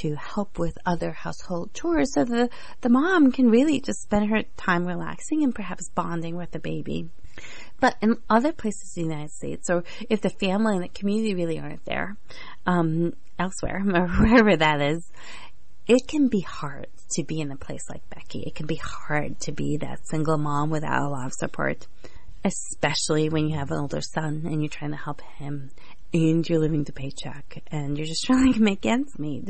to 0.00 0.14
help 0.14 0.58
with 0.58 0.76
other 0.84 1.12
household 1.12 1.72
chores 1.72 2.12
so 2.12 2.24
the, 2.24 2.50
the 2.82 2.88
mom 2.90 3.32
can 3.32 3.48
really 3.48 3.80
just 3.80 4.02
spend 4.02 4.28
her 4.28 4.42
time 4.56 4.84
relaxing 4.84 5.42
and 5.42 5.54
perhaps 5.54 5.88
bonding 5.94 6.36
with 6.36 6.50
the 6.50 6.58
baby. 6.58 7.08
But 7.80 7.96
in 8.00 8.16
other 8.30 8.52
places 8.52 8.96
in 8.96 9.04
the 9.04 9.14
United 9.14 9.32
States, 9.32 9.68
or 9.68 9.84
if 10.08 10.20
the 10.20 10.30
family 10.30 10.76
and 10.76 10.84
the 10.84 10.88
community 10.88 11.34
really 11.34 11.58
aren't 11.58 11.84
there, 11.84 12.16
um, 12.66 13.12
elsewhere, 13.38 13.82
or 13.94 14.08
wherever 14.20 14.56
that 14.56 14.80
is, 14.80 15.10
it 15.86 16.08
can 16.08 16.28
be 16.28 16.40
hard 16.40 16.88
to 17.10 17.22
be 17.22 17.40
in 17.40 17.52
a 17.52 17.56
place 17.56 17.88
like 17.88 18.08
Becky. 18.10 18.40
It 18.40 18.54
can 18.54 18.66
be 18.66 18.80
hard 18.82 19.38
to 19.40 19.52
be 19.52 19.76
that 19.78 20.06
single 20.06 20.38
mom 20.38 20.70
without 20.70 21.02
a 21.02 21.08
lot 21.08 21.26
of 21.26 21.32
support, 21.32 21.86
especially 22.44 23.28
when 23.28 23.48
you 23.48 23.56
have 23.56 23.70
an 23.70 23.78
older 23.78 24.00
son 24.00 24.42
and 24.46 24.62
you're 24.62 24.68
trying 24.68 24.90
to 24.90 24.96
help 24.96 25.20
him 25.20 25.70
and 26.12 26.48
you're 26.48 26.58
living 26.58 26.84
the 26.84 26.92
paycheck 26.92 27.62
and 27.70 27.96
you're 27.96 28.06
just 28.06 28.24
trying 28.26 28.54
to 28.54 28.62
make 28.62 28.84
ends 28.84 29.18
meet. 29.18 29.48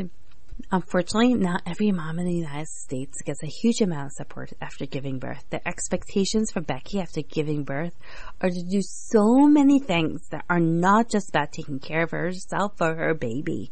Unfortunately, 0.73 1.35
not 1.35 1.63
every 1.67 1.93
mom 1.93 2.19
in 2.19 2.27
the 2.27 2.35
United 2.35 2.69
States 2.69 3.23
gets 3.23 3.43
a 3.43 3.47
huge 3.47 3.81
amount 3.81 4.07
of 4.07 4.13
support 4.13 4.53
after 4.61 4.87
giving 4.87 5.19
birth. 5.19 5.45
The 5.51 5.67
expectations 5.67 6.51
for 6.51 6.61
Becky 6.61 7.01
after 7.01 7.23
giving 7.23 7.63
birth 7.63 7.95
are 8.41 8.51
to 8.51 8.63
do 8.63 8.81
so 8.83 9.47
many 9.47 9.79
things 9.79 10.27
that 10.31 10.45
are 10.49 10.61
not 10.61 11.11
just 11.11 11.29
about 11.29 11.53
taking 11.53 11.79
care 11.79 12.03
of 12.03 12.11
herself 12.11 12.81
or 12.81 12.95
her 12.95 13.15
baby. 13.15 13.71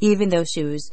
Even 0.00 0.28
though 0.28 0.44
she 0.44 0.64
was 0.64 0.90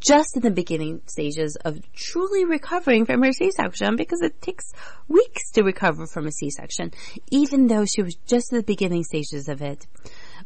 just 0.00 0.36
in 0.36 0.42
the 0.42 0.50
beginning 0.50 1.00
stages 1.06 1.56
of 1.64 1.80
truly 1.94 2.44
recovering 2.44 3.06
from 3.06 3.22
her 3.22 3.32
C-section 3.32 3.96
because 3.96 4.20
it 4.20 4.40
takes 4.42 4.70
weeks 5.08 5.50
to 5.52 5.62
recover 5.62 6.06
from 6.06 6.26
a 6.26 6.32
C-section, 6.32 6.92
even 7.30 7.68
though 7.68 7.86
she 7.86 8.02
was 8.02 8.14
just 8.26 8.52
in 8.52 8.58
the 8.58 8.64
beginning 8.64 9.02
stages 9.02 9.48
of 9.48 9.62
it. 9.62 9.86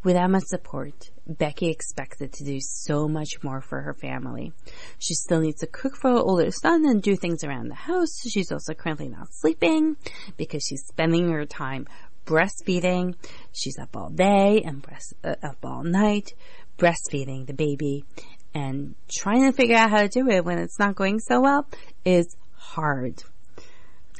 Without 0.04 0.30
much 0.30 0.44
support, 0.44 1.10
Becky 1.28 1.68
expected 1.68 2.32
to 2.32 2.44
do 2.44 2.58
so 2.60 3.06
much 3.06 3.42
more 3.42 3.60
for 3.60 3.82
her 3.82 3.94
family. 3.94 4.52
She 4.98 5.14
still 5.14 5.40
needs 5.40 5.60
to 5.60 5.66
cook 5.66 5.94
for 5.94 6.10
her 6.10 6.18
older 6.18 6.50
son 6.50 6.86
and 6.86 7.02
do 7.02 7.16
things 7.16 7.44
around 7.44 7.68
the 7.68 7.74
house. 7.74 8.20
She's 8.28 8.50
also 8.50 8.72
currently 8.74 9.08
not 9.08 9.28
sleeping 9.32 9.96
because 10.36 10.64
she's 10.64 10.86
spending 10.86 11.30
her 11.30 11.44
time 11.44 11.86
breastfeeding. 12.24 13.14
She's 13.52 13.78
up 13.78 13.96
all 13.96 14.10
day 14.10 14.62
and 14.64 14.80
breast, 14.80 15.14
uh, 15.22 15.34
up 15.42 15.58
all 15.62 15.82
night 15.82 16.34
breastfeeding 16.78 17.46
the 17.46 17.54
baby 17.54 18.04
and 18.54 18.94
trying 19.10 19.42
to 19.42 19.52
figure 19.52 19.76
out 19.76 19.90
how 19.90 20.02
to 20.02 20.08
do 20.08 20.28
it 20.28 20.44
when 20.44 20.58
it's 20.58 20.78
not 20.78 20.94
going 20.94 21.18
so 21.18 21.40
well 21.40 21.66
is 22.04 22.36
hard. 22.54 23.22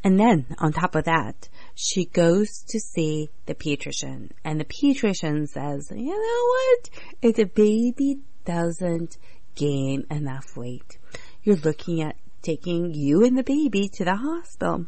And 0.05 0.19
then 0.19 0.47
on 0.59 0.73
top 0.73 0.95
of 0.95 1.05
that, 1.05 1.49
she 1.75 2.05
goes 2.05 2.65
to 2.69 2.79
see 2.79 3.31
the 3.47 3.55
pediatrician 3.55 4.31
and 4.45 4.61
the 4.61 4.65
pediatrician 4.65 5.49
says, 5.49 5.91
you 5.95 6.07
know 6.07 6.47
what? 6.49 6.91
If 7.23 7.37
the 7.37 7.45
baby 7.45 8.21
doesn't 8.45 9.19
gain 9.55 10.07
enough 10.11 10.57
weight, 10.57 10.99
you're 11.43 11.57
looking 11.57 12.03
at 12.03 12.17
taking 12.43 12.95
you 12.95 13.25
and 13.25 13.37
the 13.37 13.43
baby 13.43 13.89
to 13.89 14.05
the 14.05 14.17
hospital. 14.17 14.87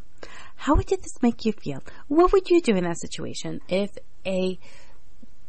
How 0.55 0.75
would 0.75 0.87
this 0.87 1.21
make 1.21 1.45
you 1.45 1.53
feel? 1.53 1.83
What 2.07 2.31
would 2.31 2.49
you 2.49 2.61
do 2.61 2.75
in 2.75 2.83
that 2.83 2.99
situation 2.99 3.61
if 3.67 3.91
a 4.25 4.59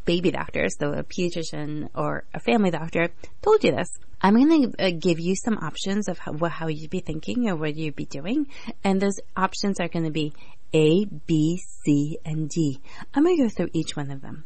baby 0.05 0.31
doctor, 0.31 0.69
so 0.69 0.93
a 0.93 1.03
pediatrician 1.03 1.89
or 1.95 2.25
a 2.35 2.41
family 2.41 2.71
doctor, 2.71 3.09
told 3.43 3.63
you 3.65 3.73
this? 3.73 3.89
I'm 4.21 4.35
going 4.35 4.71
to 4.71 4.85
uh, 4.85 4.91
give 4.97 5.19
you 5.19 5.35
some 5.35 5.59
options 5.59 6.09
of 6.09 6.19
how, 6.19 6.33
how 6.49 6.69
you'd 6.69 6.91
be 6.91 7.01
thinking 7.01 7.49
or 7.49 7.57
what 7.57 7.77
you'd 7.77 7.97
be 7.97 8.07
doing. 8.07 8.47
And 8.85 9.01
those 9.01 9.19
options 9.37 9.81
are 9.81 9.89
going 9.89 10.05
to 10.05 10.13
be 10.13 10.33
A, 10.73 11.05
B, 11.05 11.61
C, 11.85 12.19
and 12.25 12.49
D. 12.49 12.81
I'm 13.13 13.25
going 13.25 13.37
to 13.37 13.43
go 13.43 13.49
through 13.49 13.71
each 13.73 13.97
one 13.97 14.13
of 14.13 14.23
them 14.23 14.45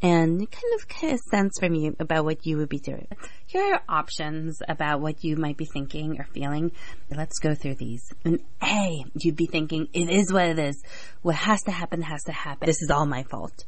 and 0.00 0.38
kind 0.50 0.74
of 0.76 0.88
get 0.88 1.14
a 1.14 1.18
sense 1.30 1.58
from 1.60 1.74
you 1.74 1.94
about 2.00 2.24
what 2.24 2.46
you 2.46 2.56
would 2.56 2.70
be 2.70 2.78
doing. 2.78 3.06
Here 3.46 3.74
are 3.74 3.82
options 3.86 4.62
about 4.66 5.02
what 5.02 5.22
you 5.22 5.36
might 5.36 5.58
be 5.58 5.66
thinking 5.66 6.18
or 6.18 6.24
feeling. 6.24 6.72
Let's 7.10 7.38
go 7.38 7.54
through 7.54 7.74
these. 7.74 8.10
And 8.24 8.40
A, 8.62 9.04
you'd 9.14 9.36
be 9.36 9.46
thinking, 9.46 9.88
it 9.92 10.08
is 10.08 10.32
what 10.32 10.46
it 10.46 10.58
is. 10.58 10.82
What 11.20 11.34
has 11.34 11.62
to 11.64 11.70
happen 11.70 12.00
has 12.00 12.24
to 12.24 12.32
happen. 12.32 12.64
This 12.64 12.80
is 12.80 12.90
all 12.90 13.04
my 13.04 13.24
fault. 13.24 13.64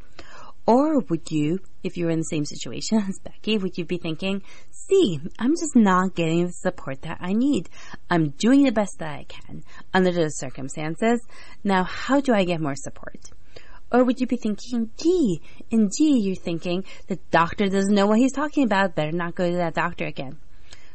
Or 0.70 1.00
would 1.00 1.32
you, 1.32 1.58
if 1.82 1.96
you 1.96 2.04
were 2.04 2.12
in 2.12 2.20
the 2.20 2.24
same 2.24 2.44
situation 2.44 2.98
as 2.98 3.18
Becky, 3.18 3.58
would 3.58 3.76
you 3.76 3.84
be 3.84 3.98
thinking, 3.98 4.40
see, 4.70 5.18
I'm 5.36 5.56
just 5.56 5.74
not 5.74 6.14
getting 6.14 6.46
the 6.46 6.52
support 6.52 7.02
that 7.02 7.18
I 7.20 7.32
need. 7.32 7.68
I'm 8.08 8.28
doing 8.38 8.62
the 8.62 8.70
best 8.70 9.00
that 9.00 9.10
I 9.10 9.24
can 9.24 9.64
under 9.92 10.12
the 10.12 10.28
circumstances. 10.28 11.26
Now, 11.64 11.82
how 11.82 12.20
do 12.20 12.32
I 12.32 12.44
get 12.44 12.60
more 12.60 12.76
support? 12.76 13.18
Or 13.90 14.04
would 14.04 14.20
you 14.20 14.28
be 14.28 14.36
thinking 14.36 14.92
D? 14.96 15.42
In 15.72 15.88
D, 15.88 16.20
you're 16.20 16.36
thinking 16.36 16.84
the 17.08 17.18
doctor 17.32 17.66
doesn't 17.68 17.92
know 17.92 18.06
what 18.06 18.20
he's 18.20 18.32
talking 18.32 18.62
about. 18.62 18.94
Better 18.94 19.10
not 19.10 19.34
go 19.34 19.50
to 19.50 19.56
that 19.56 19.74
doctor 19.74 20.04
again. 20.04 20.38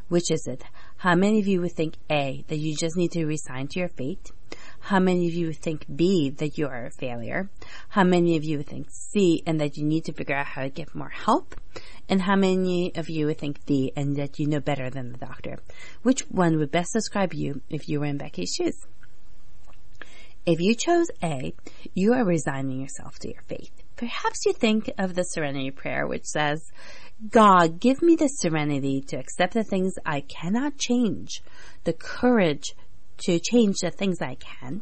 Which 0.08 0.32
is 0.32 0.48
it? 0.48 0.64
How 0.96 1.16
many 1.16 1.40
of 1.40 1.48
you 1.48 1.60
would 1.60 1.74
think 1.74 1.96
A, 2.10 2.46
that 2.48 2.60
you 2.60 2.78
just 2.80 2.96
need 2.96 3.12
to 3.12 3.26
resign 3.26 3.68
to 3.68 3.80
your 3.80 3.90
fate? 3.90 4.32
How 4.86 5.00
many 5.00 5.28
of 5.28 5.34
you 5.34 5.52
think 5.52 5.88
B, 5.96 6.30
that 6.30 6.60
you 6.60 6.68
are 6.68 6.86
a 6.86 6.92
failure? 6.92 7.50
How 7.90 8.04
many 8.04 8.38
of 8.38 8.44
you 8.44 8.62
think 8.62 8.86
C, 8.92 9.42
and 9.48 9.60
that 9.60 9.78
you 9.78 9.84
need 9.84 10.06
to 10.06 10.14
figure 10.14 10.36
out 10.36 10.46
how 10.46 10.62
to 10.62 10.70
get 10.70 10.94
more 10.94 11.10
help? 11.10 11.56
And 12.08 12.22
how 12.22 12.36
many 12.36 12.92
of 12.94 13.10
you 13.10 13.34
think 13.34 13.66
D, 13.66 13.92
and 13.96 14.16
that 14.18 14.38
you 14.38 14.46
know 14.46 14.60
better 14.60 14.92
than 14.92 15.12
the 15.12 15.18
doctor? 15.18 15.58
Which 16.04 16.22
one 16.30 16.60
would 16.60 16.70
best 16.70 16.94
describe 16.94 17.34
you 17.34 17.62
if 17.68 17.90
you 17.90 18.00
were 18.00 18.06
in 18.06 18.20
Becky's 18.20 18.54
shoes? 18.54 18.86
If 20.46 20.60
you 20.60 20.76
chose 20.76 21.08
A, 21.24 21.56
you 21.96 22.14
are 22.14 22.24
resigning 22.24 22.80
yourself 22.80 23.18
to 23.22 23.30
your 23.30 23.42
fate. 23.42 23.72
Perhaps 23.96 24.46
you 24.46 24.54
think 24.54 24.92
of 25.00 25.16
the 25.16 25.24
serenity 25.24 25.72
prayer, 25.72 26.06
which 26.06 26.26
says, 26.26 26.72
God, 27.32 27.80
give 27.80 28.04
me 28.04 28.16
the 28.16 28.28
serenity 28.28 29.02
to 29.08 29.18
accept 29.18 29.56
the 29.56 29.64
things 29.64 29.96
I 30.06 30.22
cannot 30.22 30.78
change, 30.78 31.42
the 31.86 31.94
courage 31.94 32.76
to 33.18 33.40
change 33.40 33.78
the 33.82 33.92
things 33.92 34.22
I 34.22 34.36
can 34.36 34.82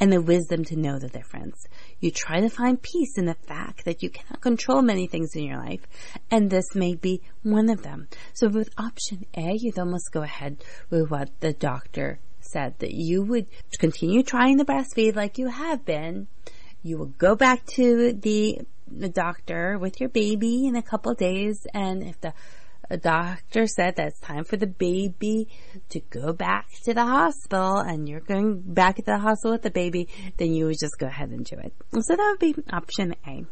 and 0.00 0.12
the 0.12 0.20
wisdom 0.20 0.64
to 0.64 0.76
know 0.76 0.98
the 0.98 1.08
difference. 1.08 1.66
You 2.00 2.10
try 2.10 2.40
to 2.40 2.48
find 2.48 2.80
peace 2.80 3.16
in 3.16 3.26
the 3.26 3.34
fact 3.34 3.84
that 3.84 4.02
you 4.02 4.10
cannot 4.10 4.40
control 4.40 4.82
many 4.82 5.06
things 5.06 5.34
in 5.34 5.44
your 5.44 5.58
life, 5.58 5.80
and 6.30 6.50
this 6.50 6.74
may 6.74 6.94
be 6.94 7.22
one 7.42 7.68
of 7.68 7.82
them. 7.82 8.08
So 8.34 8.48
with 8.48 8.70
option 8.78 9.26
A, 9.36 9.56
you'd 9.58 9.78
almost 9.78 10.12
go 10.12 10.22
ahead 10.22 10.62
with 10.90 11.10
what 11.10 11.30
the 11.40 11.52
doctor 11.52 12.20
said, 12.40 12.78
that 12.78 12.92
you 12.92 13.22
would 13.22 13.46
continue 13.78 14.22
trying 14.22 14.58
to 14.58 14.64
breastfeed 14.64 15.16
like 15.16 15.38
you 15.38 15.48
have 15.48 15.84
been. 15.84 16.28
You 16.82 16.98
will 16.98 17.12
go 17.18 17.34
back 17.34 17.66
to 17.74 18.12
the, 18.12 18.60
the 18.86 19.08
doctor 19.08 19.78
with 19.78 20.00
your 20.00 20.08
baby 20.08 20.66
in 20.66 20.76
a 20.76 20.82
couple 20.82 21.12
days, 21.14 21.66
and 21.74 22.02
if 22.02 22.20
the 22.20 22.32
a 22.90 22.96
doctor 22.96 23.66
said 23.66 23.96
that 23.96 24.08
it's 24.08 24.20
time 24.20 24.44
for 24.44 24.56
the 24.56 24.66
baby 24.66 25.48
to 25.90 26.00
go 26.10 26.32
back 26.32 26.66
to 26.84 26.94
the 26.94 27.04
hospital 27.04 27.78
and 27.78 28.08
you're 28.08 28.20
going 28.20 28.60
back 28.60 28.96
to 28.96 29.02
the 29.02 29.18
hospital 29.18 29.52
with 29.52 29.62
the 29.62 29.70
baby, 29.70 30.08
then 30.36 30.52
you 30.52 30.66
would 30.66 30.78
just 30.80 30.98
go 30.98 31.06
ahead 31.06 31.30
and 31.30 31.44
do 31.44 31.56
it. 31.56 31.72
So 32.00 32.16
that 32.16 32.36
would 32.40 32.56
be 32.56 32.62
option 32.72 33.14
A. 33.26 33.44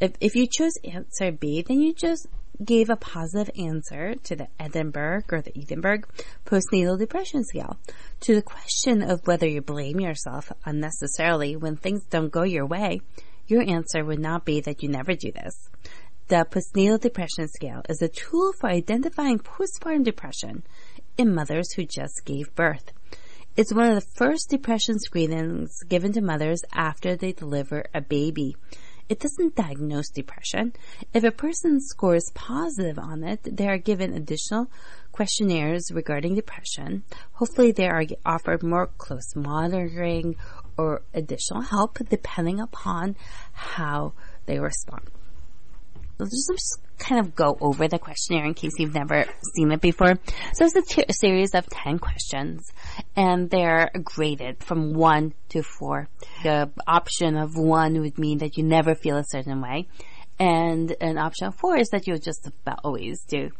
If, 0.00 0.12
if 0.20 0.34
you 0.34 0.46
choose 0.50 0.74
answer 0.84 1.32
B, 1.32 1.62
then 1.62 1.80
you 1.80 1.94
just 1.94 2.26
gave 2.62 2.88
a 2.88 2.96
positive 2.96 3.52
answer 3.58 4.14
to 4.14 4.36
the 4.36 4.48
Edinburgh 4.60 5.22
or 5.30 5.42
the 5.42 5.56
Edinburgh 5.58 6.02
postnatal 6.44 6.98
depression 6.98 7.44
scale. 7.44 7.78
To 8.20 8.34
the 8.34 8.42
question 8.42 9.02
of 9.02 9.26
whether 9.26 9.48
you 9.48 9.60
blame 9.60 10.00
yourself 10.00 10.52
unnecessarily 10.64 11.56
when 11.56 11.76
things 11.76 12.04
don't 12.10 12.30
go 12.30 12.42
your 12.42 12.66
way, 12.66 13.00
your 13.46 13.62
answer 13.62 14.04
would 14.04 14.20
not 14.20 14.44
be 14.44 14.60
that 14.60 14.82
you 14.82 14.88
never 14.88 15.14
do 15.14 15.32
this. 15.32 15.68
The 16.28 16.46
postnatal 16.50 17.02
depression 17.02 17.48
scale 17.48 17.82
is 17.86 18.00
a 18.00 18.08
tool 18.08 18.54
for 18.54 18.70
identifying 18.70 19.40
postpartum 19.40 20.04
depression 20.04 20.62
in 21.18 21.34
mothers 21.34 21.74
who 21.74 21.84
just 21.84 22.24
gave 22.24 22.54
birth. 22.54 22.92
It's 23.56 23.74
one 23.74 23.90
of 23.90 23.96
the 23.96 24.08
first 24.16 24.48
depression 24.48 24.98
screenings 24.98 25.82
given 25.86 26.14
to 26.14 26.22
mothers 26.22 26.62
after 26.72 27.14
they 27.14 27.32
deliver 27.32 27.84
a 27.92 28.00
baby. 28.00 28.56
It 29.06 29.20
doesn't 29.20 29.54
diagnose 29.54 30.08
depression. 30.08 30.72
If 31.12 31.24
a 31.24 31.30
person 31.30 31.78
scores 31.78 32.32
positive 32.32 32.98
on 32.98 33.22
it, 33.22 33.40
they 33.44 33.68
are 33.68 33.76
given 33.76 34.14
additional 34.14 34.68
questionnaires 35.12 35.92
regarding 35.92 36.36
depression. 36.36 37.04
Hopefully 37.32 37.70
they 37.70 37.86
are 37.86 38.02
offered 38.24 38.62
more 38.62 38.86
close 38.96 39.36
monitoring 39.36 40.36
or 40.78 41.02
additional 41.12 41.60
help 41.60 41.98
depending 42.08 42.60
upon 42.60 43.14
how 43.52 44.14
they 44.46 44.58
respond 44.58 45.10
let's 46.18 46.46
just 46.46 46.78
kind 46.98 47.20
of 47.20 47.34
go 47.34 47.56
over 47.60 47.88
the 47.88 47.98
questionnaire 47.98 48.44
in 48.44 48.54
case 48.54 48.72
you've 48.78 48.94
never 48.94 49.24
seen 49.54 49.72
it 49.72 49.80
before. 49.80 50.14
So 50.54 50.64
it's 50.64 50.76
a, 50.76 51.12
series 51.12 51.54
of 51.54 51.66
10 51.68 51.98
questions 51.98 52.72
and 53.16 53.50
they're 53.50 53.90
graded 54.02 54.62
from 54.62 54.94
1 54.94 55.34
to 55.50 55.62
4. 55.62 56.08
The 56.42 56.70
option 56.86 57.36
of 57.36 57.56
1 57.56 58.00
would 58.00 58.18
mean 58.18 58.38
that 58.38 58.56
you 58.56 58.64
never 58.64 58.94
feel 58.94 59.16
a 59.16 59.24
certain 59.24 59.60
way 59.60 59.88
and 60.38 60.94
an 61.00 61.18
option 61.18 61.48
of 61.48 61.54
4 61.56 61.78
is 61.78 61.88
that 61.90 62.06
you'll 62.06 62.18
just 62.18 62.46
about 62.46 62.80
always 62.84 63.22
do. 63.24 63.50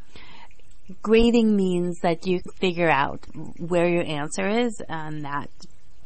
Grading 1.03 1.57
means 1.57 2.01
that 2.01 2.27
you 2.27 2.41
figure 2.57 2.91
out 2.91 3.25
where 3.59 3.89
your 3.89 4.05
answer 4.05 4.47
is 4.47 4.83
and 4.89 5.25
that 5.25 5.51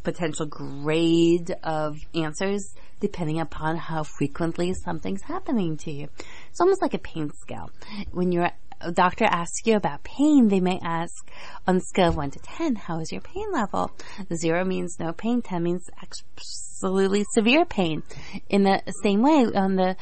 potential 0.05 0.47
grade 0.47 1.55
of 1.63 1.99
answers 2.15 2.75
depending 3.01 3.41
upon 3.41 3.77
how 3.77 4.03
frequently 4.03 4.75
something's 4.75 5.23
happening 5.23 5.77
to 5.79 5.91
you. 5.91 6.09
It's 6.51 6.61
almost 6.61 6.83
like 6.83 6.95
a 6.95 6.99
pain 6.99 7.31
scale. 7.41 7.71
When 8.11 8.33
your 8.33 8.51
doctor 8.93 9.25
asks 9.25 9.67
you 9.67 9.77
about 9.77 10.05
pain, 10.05 10.49
they 10.49 10.61
may 10.61 10.79
ask 10.83 11.29
on 11.67 11.77
a 11.77 11.81
scale 11.81 12.11
of 12.11 12.17
1 12.17 12.31
to 12.33 12.39
10, 12.39 12.77
how 12.77 13.01
is 13.01 13.11
your 13.11 13.21
pain 13.21 13.51
level? 13.53 13.91
0 14.33 14.65
means 14.65 14.99
no 14.99 15.13
pain, 15.13 15.43
10 15.43 15.63
means 15.63 15.91
absolutely 16.01 17.25
severe 17.35 17.65
pain. 17.65 18.03
In 18.49 18.63
the 18.63 18.83
same 19.03 19.23
way, 19.23 19.47
on 19.55 19.77
the 19.77 19.97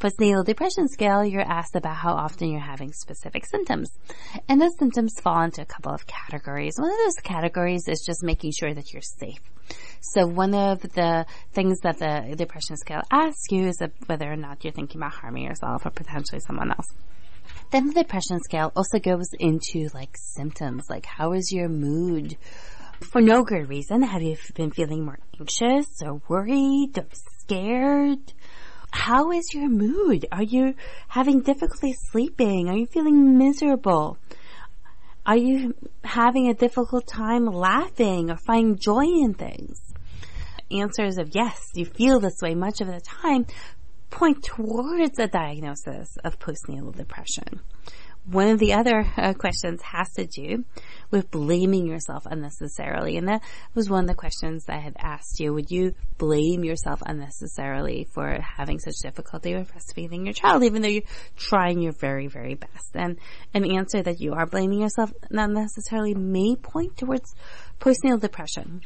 postnatal 0.00 0.44
depression 0.44 0.88
scale, 0.88 1.24
you're 1.24 1.40
asked 1.40 1.76
about 1.76 1.96
how 1.96 2.12
often 2.12 2.50
you're 2.50 2.60
having 2.60 2.92
specific 2.92 3.46
symptoms. 3.46 3.90
And 4.48 4.60
those 4.60 4.76
symptoms 4.78 5.14
fall 5.20 5.42
into 5.42 5.62
a 5.62 5.66
couple 5.66 5.92
of 5.92 6.06
categories. 6.06 6.74
One 6.78 6.90
of 6.90 6.98
those 7.04 7.16
categories 7.22 7.88
is 7.88 8.04
just 8.04 8.22
making 8.22 8.52
sure 8.52 8.74
that 8.74 8.92
you're 8.92 9.02
safe. 9.02 9.40
So 10.00 10.26
one 10.26 10.54
of 10.54 10.82
the 10.82 11.24
things 11.52 11.80
that 11.80 11.98
the 11.98 12.34
depression 12.36 12.76
scale 12.76 13.02
asks 13.10 13.50
you 13.50 13.68
is 13.68 13.82
whether 14.06 14.30
or 14.30 14.36
not 14.36 14.62
you're 14.62 14.72
thinking 14.72 15.00
about 15.00 15.12
harming 15.12 15.44
yourself 15.44 15.86
or 15.86 15.90
potentially 15.90 16.40
someone 16.40 16.70
else. 16.70 16.92
Then 17.70 17.88
the 17.88 17.94
depression 17.94 18.40
scale 18.40 18.72
also 18.76 18.98
goes 18.98 19.28
into 19.38 19.88
like 19.94 20.16
symptoms, 20.16 20.84
like 20.90 21.06
how 21.06 21.32
is 21.32 21.50
your 21.52 21.68
mood? 21.68 22.36
For 23.00 23.20
no 23.20 23.42
good 23.42 23.68
reason, 23.68 24.02
have 24.02 24.22
you 24.22 24.36
been 24.54 24.70
feeling 24.70 25.04
more 25.04 25.18
anxious 25.38 25.86
or 26.02 26.20
worried 26.28 26.96
or 26.96 27.06
scared? 27.40 28.32
How 28.94 29.32
is 29.32 29.52
your 29.52 29.68
mood? 29.68 30.24
Are 30.30 30.44
you 30.44 30.76
having 31.08 31.40
difficulty 31.40 31.94
sleeping? 32.12 32.68
Are 32.68 32.76
you 32.76 32.86
feeling 32.86 33.36
miserable? 33.36 34.18
Are 35.26 35.36
you 35.36 35.74
having 36.04 36.48
a 36.48 36.54
difficult 36.54 37.04
time 37.04 37.44
laughing 37.44 38.30
or 38.30 38.36
finding 38.36 38.78
joy 38.78 39.02
in 39.02 39.34
things? 39.34 39.80
Answers 40.70 41.18
of 41.18 41.34
yes, 41.34 41.60
you 41.74 41.86
feel 41.86 42.20
this 42.20 42.40
way 42.40 42.54
much 42.54 42.80
of 42.80 42.86
the 42.86 43.00
time 43.00 43.46
point 44.10 44.44
towards 44.44 45.18
a 45.18 45.26
diagnosis 45.26 46.16
of 46.22 46.38
postnatal 46.38 46.94
depression. 46.96 47.60
One 48.26 48.48
of 48.48 48.58
the 48.58 48.72
other 48.72 49.06
uh, 49.16 49.34
questions 49.34 49.82
has 49.82 50.10
to 50.14 50.26
do 50.26 50.64
with 51.10 51.30
blaming 51.30 51.86
yourself 51.86 52.26
unnecessarily. 52.26 53.18
And 53.18 53.28
that 53.28 53.42
was 53.74 53.90
one 53.90 54.04
of 54.04 54.08
the 54.08 54.14
questions 54.14 54.64
that 54.64 54.76
I 54.76 54.80
had 54.80 54.96
asked 54.98 55.40
you. 55.40 55.52
Would 55.52 55.70
you 55.70 55.94
blame 56.16 56.64
yourself 56.64 57.02
unnecessarily 57.04 58.08
for 58.14 58.38
having 58.40 58.78
such 58.78 58.94
difficulty 59.02 59.54
with 59.54 59.70
breastfeeding 59.72 60.24
your 60.24 60.32
child, 60.32 60.64
even 60.64 60.80
though 60.80 60.88
you're 60.88 61.02
trying 61.36 61.80
your 61.80 61.92
very, 61.92 62.26
very 62.26 62.54
best? 62.54 62.94
And 62.94 63.18
an 63.52 63.70
answer 63.70 64.02
that 64.02 64.20
you 64.20 64.32
are 64.32 64.46
blaming 64.46 64.80
yourself 64.80 65.12
not 65.30 65.50
necessarily 65.50 66.14
may 66.14 66.56
point 66.56 66.96
towards 66.96 67.34
postnatal 67.78 68.20
depression. 68.20 68.80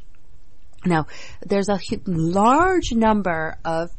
Now, 0.84 1.06
there's 1.44 1.68
a 1.68 1.78
large 2.06 2.92
number 2.92 3.56
of 3.64 3.90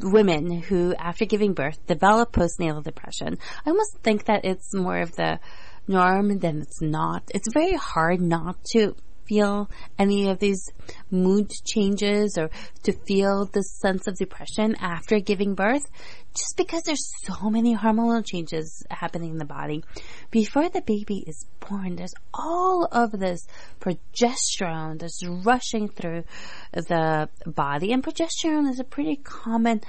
women 0.00 0.50
who, 0.62 0.94
after 0.94 1.24
giving 1.24 1.54
birth, 1.54 1.78
develop 1.86 2.32
postnatal 2.32 2.82
depression. 2.82 3.38
I 3.64 3.70
almost 3.70 3.98
think 4.02 4.26
that 4.26 4.44
it's 4.44 4.74
more 4.74 4.98
of 4.98 5.14
the 5.16 5.40
norm 5.86 6.38
than 6.38 6.62
it's 6.62 6.80
not. 6.80 7.22
It's 7.34 7.52
very 7.52 7.74
hard 7.74 8.20
not 8.20 8.62
to 8.72 8.94
feel 9.28 9.70
any 9.98 10.30
of 10.30 10.38
these 10.38 10.70
mood 11.10 11.50
changes 11.64 12.36
or 12.38 12.50
to 12.82 12.92
feel 13.06 13.46
the 13.52 13.62
sense 13.62 14.06
of 14.06 14.16
depression 14.16 14.74
after 14.80 15.20
giving 15.20 15.54
birth 15.54 15.86
just 16.34 16.56
because 16.56 16.82
there's 16.84 17.10
so 17.24 17.50
many 17.50 17.76
hormonal 17.76 18.24
changes 18.24 18.84
happening 18.90 19.32
in 19.32 19.38
the 19.38 19.44
body. 19.44 19.82
Before 20.30 20.68
the 20.68 20.82
baby 20.82 21.24
is 21.26 21.46
born, 21.60 21.96
there's 21.96 22.14
all 22.32 22.88
of 22.92 23.10
this 23.12 23.46
progesterone 23.80 25.00
that's 25.00 25.24
rushing 25.26 25.88
through 25.88 26.24
the 26.72 27.28
body 27.44 27.92
and 27.92 28.02
progesterone 28.02 28.70
is 28.70 28.78
a 28.78 28.84
pretty 28.84 29.16
common 29.16 29.80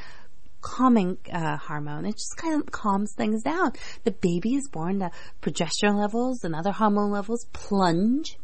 calming 0.62 1.18
uh, 1.32 1.58
hormone. 1.58 2.06
It 2.06 2.14
just 2.14 2.38
kind 2.38 2.62
of 2.62 2.72
calms 2.72 3.14
things 3.14 3.44
down. 3.44 3.74
The 4.04 4.12
baby 4.12 4.56
is 4.56 4.68
born, 4.68 5.00
the 5.00 5.12
progesterone 5.42 6.00
levels 6.00 6.44
and 6.44 6.56
other 6.56 6.72
hormone 6.72 7.12
levels 7.12 7.46
plunge, 7.54 8.38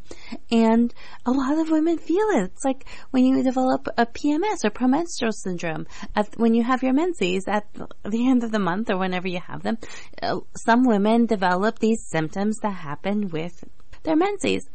and 0.51 0.93
a 1.25 1.31
lot 1.31 1.57
of 1.57 1.69
women 1.69 1.97
feel 1.97 2.27
it. 2.35 2.43
It's 2.43 2.65
like 2.65 2.85
when 3.11 3.25
you 3.25 3.43
develop 3.43 3.87
a 3.97 4.05
PMS 4.05 4.63
or 4.63 4.69
premenstrual 4.69 5.31
syndrome, 5.31 5.87
at, 6.15 6.37
when 6.37 6.53
you 6.53 6.63
have 6.63 6.83
your 6.83 6.93
menses 6.93 7.45
at 7.47 7.65
the 8.03 8.27
end 8.27 8.43
of 8.43 8.51
the 8.51 8.59
month 8.59 8.89
or 8.89 8.97
whenever 8.97 9.27
you 9.27 9.39
have 9.39 9.63
them. 9.63 9.77
Uh, 10.21 10.39
some 10.55 10.83
women 10.83 11.25
develop 11.25 11.79
these 11.79 12.05
symptoms 12.07 12.57
that 12.59 12.71
happen 12.71 13.29
with 13.29 13.63
their 14.05 14.15
menses. 14.15 14.67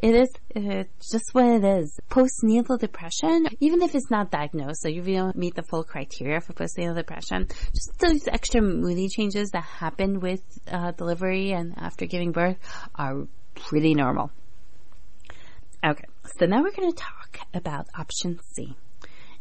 It 0.00 0.14
is 0.14 0.30
it's 0.50 1.10
just 1.10 1.34
what 1.34 1.46
it 1.46 1.64
is. 1.64 2.00
Postnatal 2.10 2.78
depression, 2.78 3.46
even 3.60 3.82
if 3.82 3.94
it's 3.94 4.10
not 4.10 4.30
diagnosed, 4.30 4.82
so 4.82 4.88
you 4.88 5.02
don't 5.02 5.36
meet 5.36 5.54
the 5.54 5.62
full 5.62 5.84
criteria 5.84 6.40
for 6.40 6.52
postnatal 6.52 6.96
depression, 6.96 7.46
just 7.72 7.98
those 7.98 8.26
extra 8.26 8.60
moody 8.60 9.08
changes 9.08 9.50
that 9.50 9.62
happen 9.62 10.20
with 10.20 10.42
uh, 10.70 10.92
delivery 10.92 11.52
and 11.52 11.74
after 11.76 12.06
giving 12.06 12.32
birth 12.32 12.56
are 12.94 13.26
pretty 13.54 13.94
normal. 13.94 14.30
Okay, 15.84 16.04
so 16.38 16.46
now 16.46 16.62
we're 16.62 16.72
going 16.72 16.90
to 16.90 16.96
talk 16.98 17.38
about 17.54 17.86
option 17.96 18.40
C. 18.52 18.76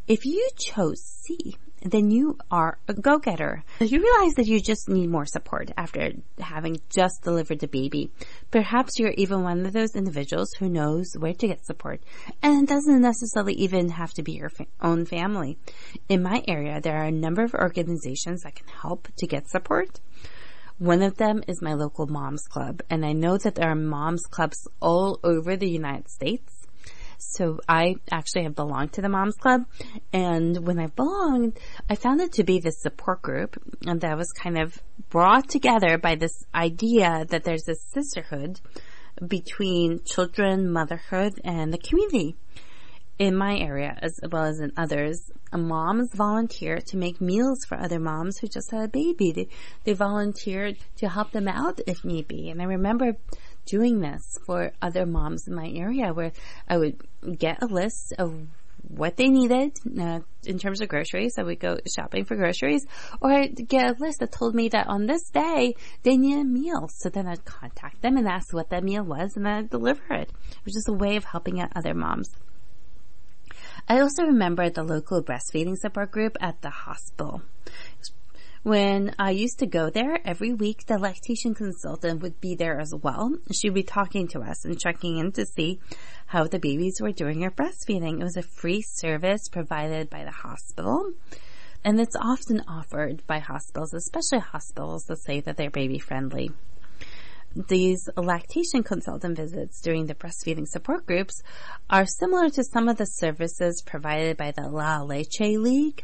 If 0.07 0.25
you 0.25 0.47
chose 0.57 1.01
C, 1.01 1.57
then 1.81 2.11
you 2.11 2.37
are 2.49 2.79
a 2.87 2.93
go-getter. 2.93 3.63
You 3.79 4.01
realize 4.01 4.33
that 4.35 4.47
you 4.47 4.59
just 4.59 4.89
need 4.89 5.09
more 5.09 5.25
support 5.25 5.71
after 5.77 6.11
having 6.39 6.81
just 6.89 7.21
delivered 7.23 7.59
the 7.59 7.67
baby. 7.67 8.11
Perhaps 8.51 8.99
you're 8.99 9.13
even 9.17 9.43
one 9.43 9.65
of 9.65 9.73
those 9.73 9.95
individuals 9.95 10.51
who 10.59 10.69
knows 10.69 11.13
where 11.17 11.33
to 11.33 11.47
get 11.47 11.65
support 11.65 12.01
and 12.41 12.63
it 12.63 12.69
doesn't 12.69 13.01
necessarily 13.01 13.53
even 13.53 13.89
have 13.89 14.13
to 14.13 14.23
be 14.23 14.33
your 14.33 14.49
fa- 14.49 14.65
own 14.81 15.05
family. 15.05 15.57
In 16.09 16.23
my 16.23 16.43
area, 16.47 16.81
there 16.81 16.97
are 16.97 17.05
a 17.05 17.11
number 17.11 17.43
of 17.43 17.53
organizations 17.53 18.41
that 18.43 18.55
can 18.55 18.67
help 18.67 19.07
to 19.17 19.27
get 19.27 19.47
support. 19.47 19.99
One 20.79 21.01
of 21.01 21.17
them 21.17 21.43
is 21.47 21.61
my 21.61 21.73
local 21.73 22.05
moms 22.05 22.43
club, 22.43 22.81
and 22.89 23.03
I 23.03 23.13
know 23.13 23.37
that 23.39 23.55
there 23.55 23.69
are 23.71 23.75
moms 23.75 24.21
clubs 24.29 24.67
all 24.79 25.19
over 25.23 25.55
the 25.55 25.69
United 25.69 26.07
States. 26.09 26.56
So 27.17 27.59
I 27.67 27.95
actually 28.11 28.43
have 28.43 28.55
belonged 28.55 28.93
to 28.93 29.01
the 29.01 29.09
Moms 29.09 29.35
Club. 29.35 29.65
And 30.13 30.65
when 30.65 30.79
I 30.79 30.87
belonged, 30.87 31.59
I 31.89 31.95
found 31.95 32.21
it 32.21 32.33
to 32.33 32.43
be 32.43 32.59
this 32.59 32.81
support 32.81 33.21
group 33.21 33.57
and 33.85 34.01
that 34.01 34.17
was 34.17 34.31
kind 34.31 34.57
of 34.57 34.81
brought 35.09 35.49
together 35.49 35.97
by 35.97 36.15
this 36.15 36.43
idea 36.53 37.25
that 37.29 37.43
there's 37.43 37.63
this 37.63 37.83
sisterhood 37.93 38.59
between 39.25 40.01
children, 40.03 40.71
motherhood, 40.71 41.39
and 41.43 41.73
the 41.73 41.77
community. 41.77 42.35
In 43.19 43.35
my 43.35 43.57
area, 43.57 43.97
as 43.99 44.19
well 44.31 44.43
as 44.43 44.59
in 44.59 44.71
others, 44.77 45.31
moms 45.51 46.13
volunteer 46.13 46.77
to 46.85 46.97
make 46.97 47.19
meals 47.19 47.65
for 47.67 47.75
other 47.75 47.99
moms 47.99 48.37
who 48.37 48.47
just 48.47 48.69
had 48.69 48.83
a 48.83 48.87
baby. 48.87 49.31
They, 49.31 49.47
they 49.85 49.93
volunteered 49.93 50.77
to 50.97 51.09
help 51.09 51.31
them 51.31 51.47
out 51.47 51.79
if 51.87 52.05
need 52.05 52.27
be. 52.27 52.51
And 52.51 52.61
I 52.61 52.65
remember 52.65 53.13
doing 53.67 53.99
this 53.99 54.37
for 54.45 54.71
other 54.81 55.05
moms 55.05 55.47
in 55.47 55.53
my 55.53 55.69
area 55.69 56.13
where 56.13 56.31
I 56.67 56.77
would 56.77 56.97
get 57.37 57.61
a 57.61 57.67
list 57.67 58.13
of 58.17 58.47
what 58.87 59.17
they 59.17 59.27
needed 59.27 59.77
uh, 59.99 60.19
in 60.45 60.57
terms 60.57 60.81
of 60.81 60.87
groceries. 60.87 61.35
I 61.37 61.43
would 61.43 61.59
go 61.59 61.77
shopping 61.93 62.25
for 62.25 62.35
groceries 62.35 62.85
or 63.21 63.31
I'd 63.31 63.67
get 63.67 63.91
a 63.91 63.95
list 63.99 64.19
that 64.19 64.31
told 64.31 64.55
me 64.55 64.69
that 64.69 64.87
on 64.87 65.05
this 65.05 65.29
day 65.29 65.75
they 66.03 66.17
need 66.17 66.39
a 66.39 66.43
meal. 66.43 66.89
So 66.89 67.09
then 67.09 67.27
I'd 67.27 67.45
contact 67.45 68.01
them 68.01 68.17
and 68.17 68.27
ask 68.27 68.53
what 68.53 68.69
that 68.69 68.83
meal 68.83 69.03
was 69.03 69.35
and 69.35 69.45
then 69.45 69.53
I'd 69.53 69.69
deliver 69.69 70.13
it. 70.13 70.31
It 70.49 70.65
was 70.65 70.73
just 70.73 70.89
a 70.89 70.93
way 70.93 71.17
of 71.17 71.25
helping 71.25 71.59
out 71.59 71.71
other 71.75 71.93
moms. 71.93 72.29
I 73.89 73.99
also 73.99 74.23
remember 74.23 74.69
the 74.69 74.83
local 74.83 75.23
breastfeeding 75.23 75.77
support 75.77 76.11
group 76.11 76.37
at 76.41 76.61
the 76.61 76.69
hospital. 76.69 77.41
When 78.67 79.15
I 79.17 79.31
used 79.31 79.59
to 79.59 79.65
go 79.65 79.89
there 79.89 80.19
every 80.25 80.53
week, 80.53 80.87
the 80.87 80.97
lactation 80.97 81.55
consultant 81.55 82.21
would 82.21 82.41
be 82.41 82.53
there 82.53 82.81
as 82.81 82.93
well. 82.93 83.33
She'd 83.49 83.73
be 83.73 83.83
talking 83.83 84.27
to 84.27 84.41
us 84.41 84.65
and 84.65 84.77
checking 84.77 85.19
in 85.19 85.31
to 85.31 85.45
see 85.45 85.79
how 86.25 86.47
the 86.47 86.59
babies 86.59 86.99
were 86.99 87.13
doing 87.13 87.39
their 87.39 87.49
breastfeeding. 87.49 88.19
It 88.19 88.25
was 88.25 88.35
a 88.35 88.41
free 88.41 88.81
service 88.81 89.47
provided 89.47 90.09
by 90.09 90.25
the 90.25 90.31
hospital. 90.31 91.13
And 91.85 91.97
it's 91.97 92.17
often 92.17 92.61
offered 92.67 93.25
by 93.25 93.39
hospitals, 93.39 93.93
especially 93.93 94.39
hospitals 94.39 95.05
that 95.05 95.23
say 95.23 95.39
that 95.39 95.55
they're 95.55 95.69
baby 95.69 95.99
friendly 95.99 96.51
these 97.69 98.07
lactation 98.15 98.83
consultant 98.83 99.35
visits 99.35 99.81
during 99.81 100.05
the 100.05 100.13
breastfeeding 100.13 100.67
support 100.67 101.07
groups 101.07 101.41
are 101.89 102.05
similar 102.05 102.49
to 102.49 102.63
some 102.63 102.87
of 102.87 102.97
the 102.97 103.05
services 103.05 103.81
provided 103.83 104.37
by 104.37 104.51
the 104.51 104.69
La 104.69 105.01
Leche 105.01 105.39
League 105.39 106.03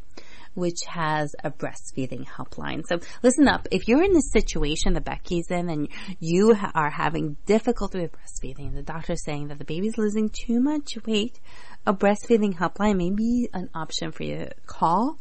which 0.54 0.80
has 0.88 1.36
a 1.44 1.52
breastfeeding 1.52 2.26
helpline. 2.26 2.84
So 2.88 3.00
listen 3.22 3.48
up. 3.48 3.68
If 3.72 3.88
you're 3.88 4.04
in 4.04 4.14
the 4.14 4.22
situation 4.22 4.94
that 4.94 5.06
Becky's 5.06 5.50
in 5.50 5.70
and 5.70 5.90
you 6.20 6.56
are 6.74 6.90
having 6.90 7.38
difficulty 7.46 8.02
with 8.02 8.12
breastfeeding, 8.12 8.74
the 8.74 8.84
doctor's 8.84 9.24
saying 9.24 9.48
that 9.48 9.60
the 9.60 9.66
baby's 9.66 9.98
losing 9.98 10.30
too 10.30 10.60
much 10.60 10.98
weight, 11.06 11.40
a 11.86 11.94
breastfeeding 11.94 12.56
helpline 12.56 12.98
may 12.98 13.10
be 13.10 13.50
an 13.54 13.70
option 13.74 14.12
for 14.12 14.24
you 14.24 14.38
to 14.38 14.52
call. 14.66 15.20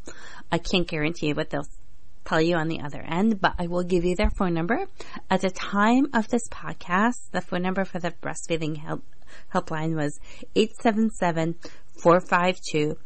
I 0.50 0.58
can't 0.58 0.86
guarantee 0.86 1.32
what 1.32 1.50
they'll 1.50 1.66
tell 2.24 2.40
you 2.40 2.56
on 2.56 2.68
the 2.68 2.80
other 2.80 3.00
end, 3.00 3.40
but 3.40 3.54
I 3.58 3.66
will 3.66 3.82
give 3.82 4.04
you 4.04 4.14
their 4.16 4.30
phone 4.30 4.54
number. 4.54 4.86
At 5.30 5.40
the 5.40 5.50
time 5.50 6.06
of 6.14 6.28
this 6.28 6.48
podcast, 6.48 7.30
the 7.32 7.40
phone 7.40 7.62
number 7.62 7.84
for 7.84 7.98
the 7.98 8.12
breastfeeding 8.22 8.76
help, 8.78 9.02
helpline 9.52 9.96
was 9.96 10.20
877 10.54 11.56
452 12.02 12.96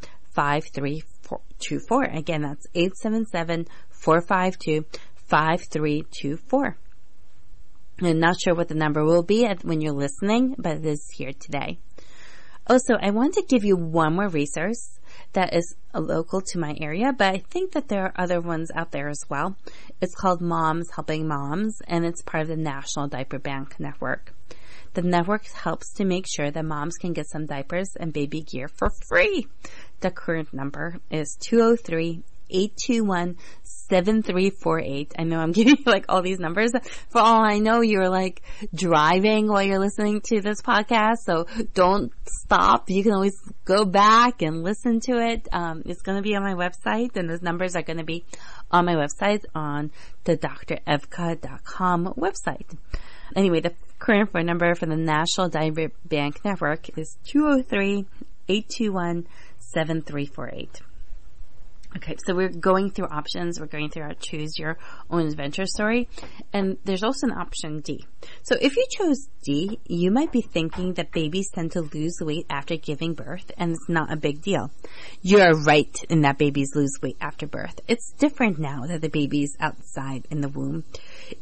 5324. 1.29 2.05
Again, 2.05 2.43
that's 2.43 2.67
877 2.75 3.67
452 3.91 4.85
5324. 5.29 6.79
I'm 8.03 8.21
not 8.21 8.41
sure 8.41 8.55
what 8.55 8.69
the 8.69 8.75
number 8.75 9.05
will 9.05 9.23
be 9.23 9.49
when 9.63 9.81
you're 9.81 9.93
listening, 9.93 10.55
but 10.59 10.77
it 10.77 10.87
is 10.87 11.09
here 11.15 11.33
today. 11.33 11.79
Oh, 12.69 12.75
also, 12.75 12.95
I 13.01 13.11
want 13.11 13.35
to 13.35 13.45
give 13.49 13.65
you 13.65 13.77
one 13.77 14.17
more 14.17 14.29
resource 14.29 14.99
that 15.33 15.55
is 15.55 15.77
local 15.95 16.41
to 16.41 16.59
my 16.59 16.77
area, 16.81 17.13
but 17.17 17.35
I 17.35 17.39
think 17.39 17.73
that 17.73 17.89
there 17.89 18.05
are 18.05 18.13
other 18.17 18.41
ones 18.41 18.71
out 18.75 18.91
there 18.91 19.09
as 19.09 19.23
well. 19.29 19.57
It's 20.01 20.15
called 20.15 20.41
Moms 20.41 20.89
Helping 20.95 21.29
Moms, 21.29 21.79
and 21.87 22.05
it's 22.05 22.23
part 22.23 22.43
of 22.43 22.49
the 22.49 22.57
National 22.57 23.07
Diaper 23.09 23.39
Bank 23.39 23.79
Network. 23.79 24.35
The 24.95 25.03
network 25.03 25.47
helps 25.47 25.93
to 25.95 26.05
make 26.05 26.25
sure 26.27 26.51
that 26.51 26.65
moms 26.65 26.97
can 26.97 27.13
get 27.13 27.29
some 27.31 27.47
diapers 27.47 27.91
and 28.01 28.13
baby 28.13 28.41
gear 28.41 28.67
for 28.67 28.91
free. 29.09 29.47
The 30.01 30.11
current 30.11 30.53
number 30.53 30.97
is 31.11 31.37
203 31.41 32.23
821 32.51 33.37
7348. 33.63 35.15
I 35.19 35.23
know 35.25 35.39
I'm 35.39 35.53
giving 35.53 35.77
you 35.77 35.85
like 35.87 36.07
all 36.09 36.23
these 36.23 36.39
numbers. 36.39 36.73
For 37.09 37.21
all 37.21 37.45
I 37.45 37.59
know, 37.59 37.81
you're 37.81 38.09
like 38.09 38.43
driving 38.75 39.49
while 39.49 39.63
you're 39.63 39.79
listening 39.79 40.21
to 40.27 40.41
this 40.41 40.63
podcast. 40.63 41.19
So 41.25 41.47
don't 41.75 42.13
stop. 42.27 42.91
You 42.91 43.03
can 43.03 43.13
always 43.13 43.37
go 43.65 43.85
back 43.85 44.43
and 44.43 44.63
listen 44.63 45.01
to 45.01 45.19
it. 45.19 45.49
Um, 45.53 45.83
it's 45.87 46.03
going 46.03 46.17
to 46.17 46.23
be 46.23 46.35
on 46.35 46.43
my 46.43 46.55
website 46.55 47.17
and 47.17 47.29
those 47.29 47.43
numbers 47.43 47.77
are 47.77 47.83
going 47.83 47.99
to 47.99 48.05
be 48.05 48.25
on 48.71 48.85
my 48.85 48.95
website 48.95 49.45
on 49.55 49.91
the 50.25 50.37
drevka.com 50.37 52.15
website. 52.17 52.77
Anyway, 53.35 53.61
the 53.61 53.75
current 53.99 54.33
phone 54.33 54.47
number 54.47 54.75
for 54.75 54.87
the 54.87 54.97
National 54.97 55.49
Diaper 55.49 55.91
Bank 56.05 56.45
Network 56.45 56.97
is 56.99 57.17
203 57.27 58.07
821 58.49 59.27
7348. 59.73 60.83
Okay, 61.97 62.17
so 62.27 62.35
we're 62.35 62.51
going 62.51 62.91
through 62.91 63.07
options. 63.07 63.59
We're 63.59 63.67
going 63.67 63.89
through 63.89 64.03
our 64.03 64.15
choose 64.15 64.59
your 64.59 64.77
own 65.09 65.29
adventure 65.29 65.65
story. 65.65 66.09
And 66.53 66.77
there's 66.85 67.03
also 67.03 67.29
an 67.29 67.33
option 67.33 67.81
D. 67.81 68.05
So 68.43 68.57
if 68.61 68.77
you 68.77 68.85
chose 68.91 69.29
D, 69.43 69.81
you 69.87 70.11
might 70.11 70.31
be 70.31 70.43
thinking 70.43 70.93
that 70.95 71.11
babies 71.11 71.49
tend 71.55 71.73
to 71.73 71.81
lose 71.81 72.19
weight 72.21 72.45
after 72.51 72.77
giving 72.77 73.15
birth 73.15 73.51
and 73.57 73.71
it's 73.71 73.89
not 73.89 74.13
a 74.13 74.17
big 74.17 74.43
deal. 74.43 74.71
You're 75.23 75.55
right 75.63 75.97
in 76.11 76.21
that 76.23 76.37
babies 76.37 76.75
lose 76.75 76.99
weight 77.03 77.17
after 77.21 77.47
birth. 77.47 77.81
It's 77.89 78.13
different 78.19 78.59
now 78.59 78.87
that 78.87 79.01
the 79.01 79.09
baby's 79.09 79.57
outside 79.59 80.27
in 80.31 80.43
the 80.43 80.49
womb. 80.51 80.85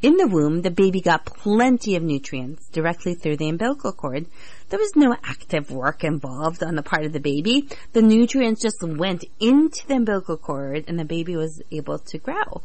In 0.03 0.17
the 0.19 0.29
womb, 0.29 0.63
the 0.63 0.71
baby 0.71 1.01
got 1.01 1.25
plenty 1.25 1.97
of 1.97 2.03
nutrients 2.05 2.69
directly 2.69 3.15
through 3.15 3.39
the 3.39 3.49
umbilical 3.49 3.93
cord. 3.93 4.27
There 4.71 4.79
was 4.79 4.97
no 4.97 5.15
active 5.23 5.71
work 5.71 6.05
involved 6.05 6.63
on 6.63 6.75
the 6.75 6.83
part 6.83 7.05
of 7.05 7.13
the 7.13 7.21
baby. 7.21 7.69
The 7.93 8.03
nutrients 8.03 8.63
just 8.63 8.83
went 8.83 9.25
into 9.39 9.87
the 9.87 9.97
umbilical 9.97 10.37
cord 10.37 10.85
and 10.89 10.99
the 10.99 11.05
baby 11.05 11.37
was 11.37 11.63
able 11.71 11.99
to 11.99 12.19
grow. 12.19 12.63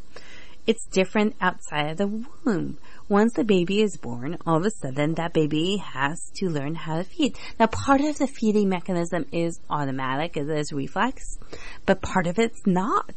It's 0.70 0.86
different 0.86 1.36
outside 1.42 1.90
of 1.90 1.98
the 1.98 2.26
womb 2.46 2.78
once 3.10 3.34
the 3.34 3.44
baby 3.44 3.82
is 3.82 3.98
born, 3.98 4.38
all 4.46 4.58
of 4.58 4.66
a 4.66 4.70
sudden 4.70 5.16
that 5.16 5.34
baby 5.34 5.78
has 5.78 6.30
to 6.36 6.48
learn 6.48 6.76
how 6.76 6.98
to 6.98 7.04
feed. 7.04 7.36
Now 7.60 7.66
part 7.66 8.02
of 8.02 8.20
the 8.20 8.28
feeding 8.28 8.70
mechanism 8.70 9.26
is 9.32 9.60
automatic, 9.68 10.38
it 10.38 10.48
is 10.48 10.72
reflex, 10.72 11.40
but 11.88 12.04
part 12.04 12.28
of 12.28 12.38
it's 12.38 12.68
not. 12.68 13.16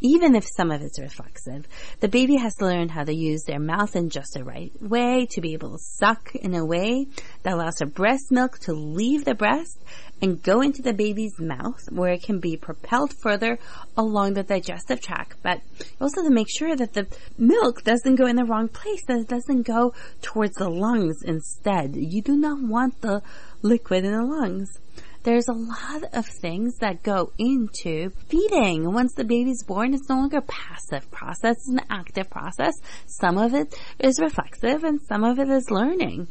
Even 0.00 0.34
if 0.34 0.44
some 0.44 0.72
of 0.72 0.82
it's 0.82 0.98
reflexive, 0.98 1.68
the 2.00 2.08
baby 2.08 2.36
has 2.38 2.56
to 2.56 2.66
learn 2.66 2.88
how 2.88 3.04
to 3.04 3.14
use 3.14 3.44
their 3.44 3.60
mouth 3.60 3.94
in 3.94 4.10
just 4.10 4.34
the 4.34 4.42
right 4.42 4.72
way 4.80 5.28
to 5.30 5.40
be 5.40 5.52
able 5.52 5.70
to 5.70 5.78
suck 5.78 6.34
in 6.34 6.54
a 6.54 6.66
way 6.66 7.06
that 7.44 7.52
allows 7.52 7.76
the 7.76 7.86
breast 7.86 8.32
milk 8.32 8.58
to 8.58 8.72
leave 8.72 9.24
the 9.24 9.36
breast 9.36 9.78
and 10.22 10.42
go 10.42 10.60
into 10.60 10.82
the 10.82 10.92
baby's 10.92 11.38
mouth 11.38 11.80
where 11.90 12.12
it 12.12 12.22
can 12.22 12.40
be 12.40 12.56
propelled 12.56 13.12
further 13.22 13.58
along 13.96 14.34
the 14.34 14.42
digestive 14.42 15.00
tract. 15.00 15.36
But 15.42 15.60
also 16.00 16.22
to 16.22 16.30
make 16.30 16.48
sure 16.50 16.76
that 16.76 16.92
the 16.92 17.06
milk 17.38 17.84
doesn't 17.84 18.16
go 18.16 18.26
in 18.26 18.36
the 18.36 18.44
wrong 18.44 18.68
place, 18.68 19.04
that 19.06 19.18
it 19.18 19.28
doesn't 19.28 19.62
go 19.62 19.94
towards 20.22 20.54
the 20.56 20.68
lungs 20.68 21.22
instead. 21.22 21.96
You 21.96 22.22
do 22.22 22.36
not 22.36 22.60
want 22.60 23.00
the 23.00 23.22
liquid 23.62 24.04
in 24.04 24.12
the 24.12 24.24
lungs. 24.24 24.78
There's 25.22 25.48
a 25.48 25.52
lot 25.52 26.04
of 26.14 26.26
things 26.26 26.78
that 26.78 27.02
go 27.02 27.30
into 27.38 28.08
feeding. 28.28 28.90
Once 28.90 29.12
the 29.14 29.24
baby's 29.24 29.62
born, 29.62 29.92
it's 29.92 30.08
no 30.08 30.14
longer 30.14 30.38
a 30.38 30.42
passive 30.42 31.10
process, 31.10 31.56
it's 31.56 31.68
an 31.68 31.82
active 31.90 32.30
process. 32.30 32.72
Some 33.04 33.36
of 33.36 33.52
it 33.52 33.74
is 33.98 34.18
reflexive 34.18 34.82
and 34.82 34.98
some 35.02 35.22
of 35.22 35.38
it 35.38 35.50
is 35.50 35.70
learning. 35.70 36.28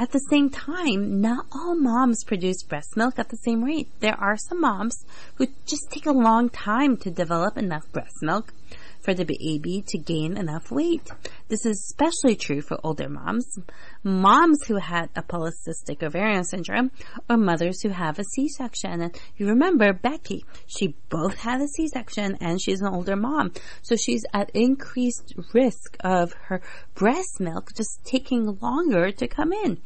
At 0.00 0.12
the 0.12 0.20
same 0.30 0.48
time, 0.48 1.20
not 1.20 1.46
all 1.50 1.74
moms 1.74 2.22
produce 2.22 2.62
breast 2.62 2.96
milk 2.96 3.18
at 3.18 3.30
the 3.30 3.36
same 3.36 3.64
rate. 3.64 3.88
There 3.98 4.14
are 4.14 4.36
some 4.36 4.60
moms 4.60 5.04
who 5.34 5.48
just 5.66 5.90
take 5.90 6.06
a 6.06 6.12
long 6.12 6.50
time 6.50 6.96
to 6.98 7.10
develop 7.10 7.58
enough 7.58 7.90
breast 7.90 8.22
milk 8.22 8.54
for 9.00 9.14
the 9.14 9.24
baby 9.24 9.82
to 9.88 9.98
gain 9.98 10.36
enough 10.36 10.70
weight. 10.70 11.08
This 11.48 11.64
is 11.64 11.90
especially 11.90 12.36
true 12.36 12.60
for 12.60 12.78
older 12.84 13.08
moms, 13.08 13.58
moms 14.02 14.64
who 14.66 14.76
had 14.76 15.10
a 15.16 15.22
polycystic 15.22 16.02
ovarian 16.02 16.44
syndrome, 16.44 16.90
or 17.28 17.36
mothers 17.36 17.80
who 17.82 17.90
have 17.90 18.18
a 18.18 18.24
C-section. 18.24 19.02
And 19.02 19.20
you 19.36 19.48
remember 19.48 19.92
Becky, 19.92 20.44
she 20.66 20.94
both 21.08 21.38
had 21.38 21.60
a 21.60 21.68
C-section 21.68 22.36
and 22.40 22.60
she's 22.60 22.80
an 22.80 22.92
older 22.92 23.16
mom. 23.16 23.52
So 23.82 23.96
she's 23.96 24.24
at 24.32 24.50
increased 24.54 25.34
risk 25.52 25.96
of 26.00 26.32
her 26.46 26.60
breast 26.94 27.40
milk 27.40 27.70
just 27.76 28.04
taking 28.04 28.58
longer 28.60 29.10
to 29.12 29.28
come 29.28 29.52
in. 29.52 29.78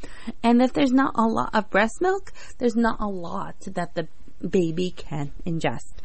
And 0.43 0.63
if 0.63 0.73
there's 0.73 0.93
not 0.93 1.15
a 1.17 1.27
lot 1.27 1.55
of 1.55 1.71
breast 1.71 2.01
milk, 2.01 2.33
there's 2.59 2.77
not 2.77 3.01
a 3.01 3.07
lot 3.07 3.57
that 3.67 3.95
the 3.95 4.09
baby 4.47 4.91
can 4.91 5.33
ingest. 5.47 6.02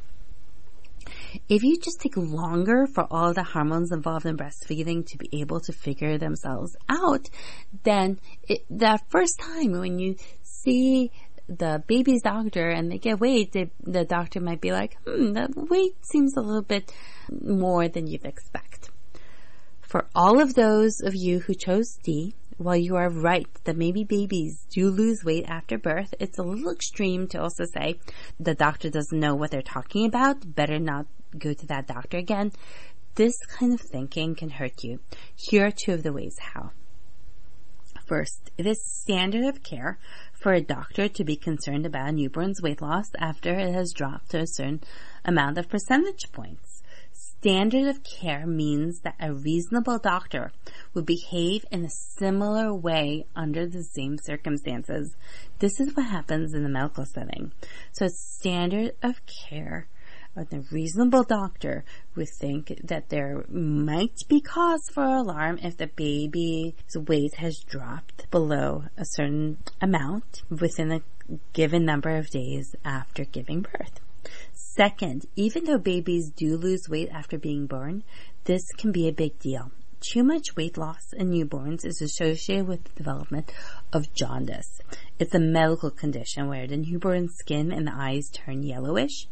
If 1.50 1.64
you 1.64 1.80
just 1.80 2.00
take 2.00 2.18
longer 2.18 2.88
for 2.88 3.08
all 3.10 3.34
the 3.34 3.44
hormones 3.44 3.92
involved 3.92 4.26
in 4.26 4.38
breastfeeding 4.38 5.06
to 5.08 5.18
be 5.18 5.30
able 5.42 5.60
to 5.62 5.74
figure 5.74 6.18
themselves 6.18 6.76
out, 6.90 7.30
then 7.84 8.20
it, 8.48 8.66
that 8.70 9.10
first 9.10 9.40
time 9.40 9.72
when 9.72 10.00
you 10.00 10.16
see 10.44 11.12
the 11.48 11.84
baby's 11.88 12.22
doctor 12.22 12.70
and 12.70 12.92
they 12.92 12.98
get 12.98 13.20
weight, 13.20 13.54
they, 13.54 13.72
the 13.82 14.06
doctor 14.06 14.40
might 14.40 14.62
be 14.62 14.72
like, 14.72 14.98
hmm, 15.06 15.34
the 15.34 15.48
weight 15.70 15.96
seems 16.06 16.36
a 16.36 16.42
little 16.42 16.62
bit 16.62 16.92
more 17.32 17.88
than 17.88 18.08
you'd 18.08 18.26
expect. 18.26 18.90
For 19.82 20.08
all 20.14 20.42
of 20.42 20.54
those 20.54 21.00
of 21.00 21.16
you 21.16 21.40
who 21.40 21.54
chose 21.56 21.98
D, 22.04 22.36
while 22.58 22.76
you 22.76 22.96
are 22.96 23.10
right 23.10 23.48
that 23.64 23.78
maybe 23.78 24.04
babies 24.04 24.66
do 24.70 24.90
lose 24.90 25.24
weight 25.24 25.46
after 25.48 25.78
birth, 25.78 26.14
it's 26.20 26.40
a 26.40 26.44
little 26.44 26.72
extreme 26.72 27.28
to 27.28 27.42
also 27.42 27.66
say 27.66 28.00
the 28.40 28.56
doctor 28.56 28.90
doesn't 28.90 29.20
know 29.20 29.36
what 29.36 29.52
they're 29.52 29.62
talking 29.62 30.06
about. 30.06 30.56
Better 30.56 30.80
not 30.80 31.06
go 31.38 31.54
to 31.54 31.66
that 31.68 31.88
doctor 31.88 32.18
again. 32.18 32.52
This 33.16 33.38
kind 33.46 33.74
of 33.74 33.82
thinking 33.82 34.36
can 34.36 34.50
hurt 34.50 34.84
you. 34.84 35.00
Here 35.36 35.66
are 35.66 35.72
two 35.72 35.94
of 35.94 36.04
the 36.04 36.14
ways 36.14 36.38
how. 36.40 36.72
First, 38.06 38.52
it 38.58 38.66
is 38.66 38.82
standard 38.86 39.44
of 39.44 39.64
care 39.64 39.98
for 40.34 40.54
a 40.54 40.62
doctor 40.62 41.10
to 41.10 41.24
be 41.26 41.36
concerned 41.36 41.86
about 41.86 42.10
a 42.10 42.12
newborn's 42.14 42.62
weight 42.62 42.82
loss 42.82 43.10
after 43.20 43.54
it 43.54 43.74
has 43.74 43.92
dropped 43.92 44.30
to 44.30 44.40
a 44.40 44.48
certain 44.48 44.82
amount 45.26 45.58
of 45.58 45.68
percentage 45.68 46.32
points. 46.32 46.84
Standard 47.12 47.88
of 47.88 48.04
care 48.04 48.48
means 48.48 49.02
that 49.02 49.16
a 49.20 49.34
reasonable 49.34 50.00
doctor 50.00 50.52
would 50.94 51.06
behave 51.06 51.66
in 51.72 51.84
a 51.84 51.90
similar 51.90 52.74
way 52.74 53.26
under 53.36 53.68
the 53.68 53.84
same 53.84 54.18
circumstances. 54.18 55.16
This 55.60 55.80
is 55.80 55.96
what 55.96 56.06
happens 56.06 56.54
in 56.54 56.64
the 56.64 56.70
medical 56.70 57.06
setting. 57.06 57.52
So 57.92 58.08
standard 58.08 58.94
of 59.04 59.20
care 59.26 59.88
a 60.38 60.60
reasonable 60.72 61.24
doctor 61.24 61.84
would 62.16 62.30
think 62.40 62.80
that 62.84 63.10
there 63.10 63.44
might 63.50 64.20
be 64.28 64.40
cause 64.40 64.88
for 64.94 65.04
alarm 65.04 65.60
if 65.64 65.78
the 65.78 65.88
baby's 65.88 66.74
weight 66.96 67.36
has 67.36 67.60
dropped 67.60 68.30
below 68.30 68.84
a 68.98 69.06
certain 69.06 69.58
amount 69.82 70.44
within 70.50 70.92
a 70.92 71.02
given 71.54 71.86
number 71.86 72.16
of 72.16 72.30
days 72.30 72.76
after 72.86 73.26
giving 73.26 73.62
birth. 73.62 74.00
Second, 74.54 75.26
even 75.36 75.66
though 75.66 75.80
babies 75.80 76.30
do 76.30 76.56
lose 76.56 76.88
weight 76.88 77.10
after 77.12 77.40
being 77.40 77.66
born, 77.66 78.04
this 78.44 78.64
can 78.78 78.92
be 78.92 79.08
a 79.08 79.14
big 79.14 79.40
deal. 79.40 79.72
Too 80.00 80.24
much 80.24 80.56
weight 80.56 80.78
loss 80.78 81.12
in 81.14 81.32
newborns 81.32 81.84
is 81.84 82.02
associated 82.02 82.68
with 82.68 82.84
the 82.84 82.94
development 82.94 83.52
of 83.92 84.14
jaundice. 84.14 84.80
It's 85.18 85.34
a 85.34 85.40
medical 85.40 85.90
condition 85.90 86.48
where 86.48 86.68
the 86.68 86.78
newborn's 86.78 87.34
skin 87.40 87.72
and 87.72 87.88
the 87.88 87.96
eyes 87.96 88.30
turn 88.32 88.62
yellowish. 88.62 89.28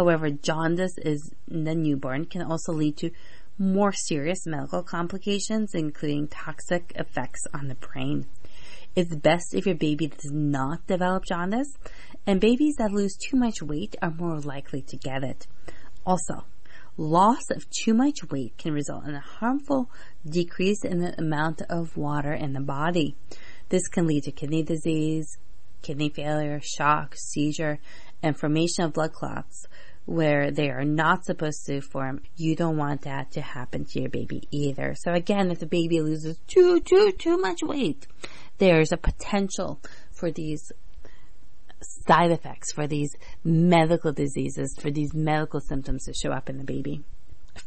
However, 0.00 0.30
jaundice 0.30 0.96
is 0.96 1.30
in 1.46 1.64
the 1.64 1.74
newborn 1.74 2.24
can 2.24 2.40
also 2.40 2.72
lead 2.72 2.96
to 2.96 3.10
more 3.58 3.92
serious 3.92 4.46
medical 4.46 4.82
complications, 4.82 5.74
including 5.74 6.26
toxic 6.28 6.90
effects 6.94 7.42
on 7.52 7.68
the 7.68 7.74
brain. 7.74 8.26
It's 8.96 9.14
best 9.14 9.52
if 9.52 9.66
your 9.66 9.74
baby 9.74 10.06
does 10.06 10.30
not 10.32 10.86
develop 10.86 11.24
jaundice, 11.26 11.76
and 12.26 12.40
babies 12.40 12.76
that 12.78 12.92
lose 12.92 13.14
too 13.14 13.36
much 13.36 13.60
weight 13.60 13.94
are 14.00 14.10
more 14.10 14.40
likely 14.40 14.80
to 14.80 14.96
get 14.96 15.22
it. 15.22 15.46
Also, 16.06 16.46
loss 16.96 17.50
of 17.50 17.68
too 17.68 17.92
much 17.92 18.24
weight 18.30 18.56
can 18.56 18.72
result 18.72 19.04
in 19.04 19.14
a 19.14 19.20
harmful 19.20 19.90
decrease 20.26 20.82
in 20.82 21.00
the 21.00 21.14
amount 21.18 21.60
of 21.68 21.94
water 21.94 22.32
in 22.32 22.54
the 22.54 22.60
body. 22.62 23.16
This 23.68 23.86
can 23.86 24.06
lead 24.06 24.22
to 24.22 24.32
kidney 24.32 24.62
disease, 24.62 25.36
kidney 25.82 26.08
failure, 26.08 26.58
shock, 26.62 27.14
seizure, 27.16 27.78
and 28.22 28.38
formation 28.38 28.84
of 28.84 28.92
blood 28.92 29.12
clots, 29.12 29.66
where 30.06 30.50
they 30.50 30.70
are 30.70 30.84
not 30.84 31.24
supposed 31.24 31.66
to 31.66 31.80
form, 31.80 32.20
you 32.36 32.56
don't 32.56 32.76
want 32.76 33.02
that 33.02 33.30
to 33.32 33.40
happen 33.40 33.84
to 33.84 34.00
your 34.00 34.10
baby 34.10 34.42
either. 34.50 34.94
So 34.96 35.12
again, 35.12 35.50
if 35.50 35.60
the 35.60 35.66
baby 35.66 36.00
loses 36.00 36.38
too, 36.46 36.80
too, 36.80 37.12
too 37.12 37.38
much 37.38 37.62
weight, 37.62 38.06
there's 38.58 38.92
a 38.92 38.96
potential 38.96 39.80
for 40.12 40.30
these 40.30 40.72
side 41.82 42.30
effects, 42.30 42.72
for 42.72 42.86
these 42.86 43.14
medical 43.44 44.12
diseases, 44.12 44.76
for 44.80 44.90
these 44.90 45.14
medical 45.14 45.60
symptoms 45.60 46.04
to 46.04 46.12
show 46.12 46.30
up 46.30 46.50
in 46.50 46.58
the 46.58 46.64
baby. 46.64 47.02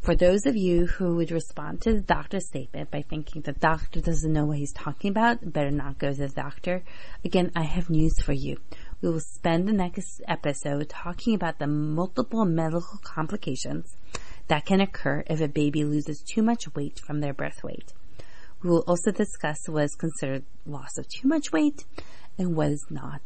For 0.02 0.16
those 0.16 0.46
of 0.46 0.56
you 0.56 0.88
who 0.88 1.16
would 1.18 1.32
respond 1.32 1.82
to 1.82 1.94
the 1.94 2.02
doctor's 2.02 2.48
statement 2.48 2.90
by 2.90 3.02
thinking 3.02 3.42
the 3.42 3.54
doctor 3.54 4.02
doesn't 4.02 4.32
know 4.32 4.46
what 4.46 4.58
he's 4.58 4.74
talking 4.74 5.12
about, 5.12 5.52
better 5.52 5.72
not 5.72 6.00
go 6.00 6.10
to 6.10 6.28
the 6.28 6.30
doctor. 6.30 6.84
Again, 7.26 7.52
I 7.56 7.64
have 7.64 7.90
news 7.90 8.20
for 8.22 8.34
you. 8.34 8.58
We 9.04 9.10
will 9.10 9.20
spend 9.20 9.68
the 9.68 9.74
next 9.74 10.22
episode 10.30 10.88
talking 10.88 11.36
about 11.36 11.60
the 11.60 11.68
multiple 11.68 12.46
medical 12.46 13.00
complications 13.04 13.98
that 14.48 14.66
can 14.66 14.80
occur 14.80 15.26
if 15.28 15.42
a 15.42 15.50
baby 15.50 15.84
loses 15.84 16.24
too 16.24 16.42
much 16.42 16.74
weight 16.74 17.02
from 17.06 17.20
their 17.20 17.34
birth 17.34 17.66
weight. 17.66 17.92
We 18.62 18.70
will 18.70 18.86
also 18.88 19.12
discuss 19.12 19.58
what 19.68 19.84
is 19.84 19.96
considered 19.96 20.46
loss 20.66 20.98
of 20.98 21.06
too 21.10 21.28
much 21.28 21.52
weight 21.52 21.84
and 22.38 22.56
what 22.56 22.70
is 22.70 22.86
not. 22.90 23.20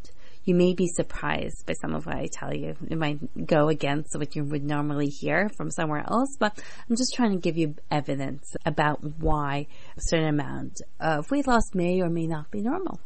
You 0.45 0.55
may 0.55 0.73
be 0.73 0.87
surprised 0.87 1.67
by 1.67 1.73
some 1.73 1.93
of 1.93 2.07
what 2.07 2.15
I 2.15 2.27
tell 2.31 2.55
you. 2.55 2.75
It 2.89 2.97
might 2.97 3.45
go 3.45 3.69
against 3.69 4.17
what 4.17 4.35
you 4.35 4.45
would 4.45 4.63
normally 4.63 5.09
hear 5.09 5.47
from 5.47 5.69
somewhere 5.69 6.03
else, 6.09 6.35
but 6.39 6.59
I'm 6.89 6.95
just 6.95 7.13
trying 7.13 7.33
to 7.33 7.39
give 7.39 7.55
you 7.55 7.75
evidence 7.91 8.55
about 8.65 9.03
why 9.19 9.67
a 9.95 10.01
certain 10.01 10.29
amount 10.29 10.81
of 10.99 11.29
weight 11.29 11.45
loss 11.45 11.75
may 11.75 12.01
or 12.01 12.09
may 12.09 12.25
not 12.25 12.49
be 12.49 12.61
normal 12.61 12.99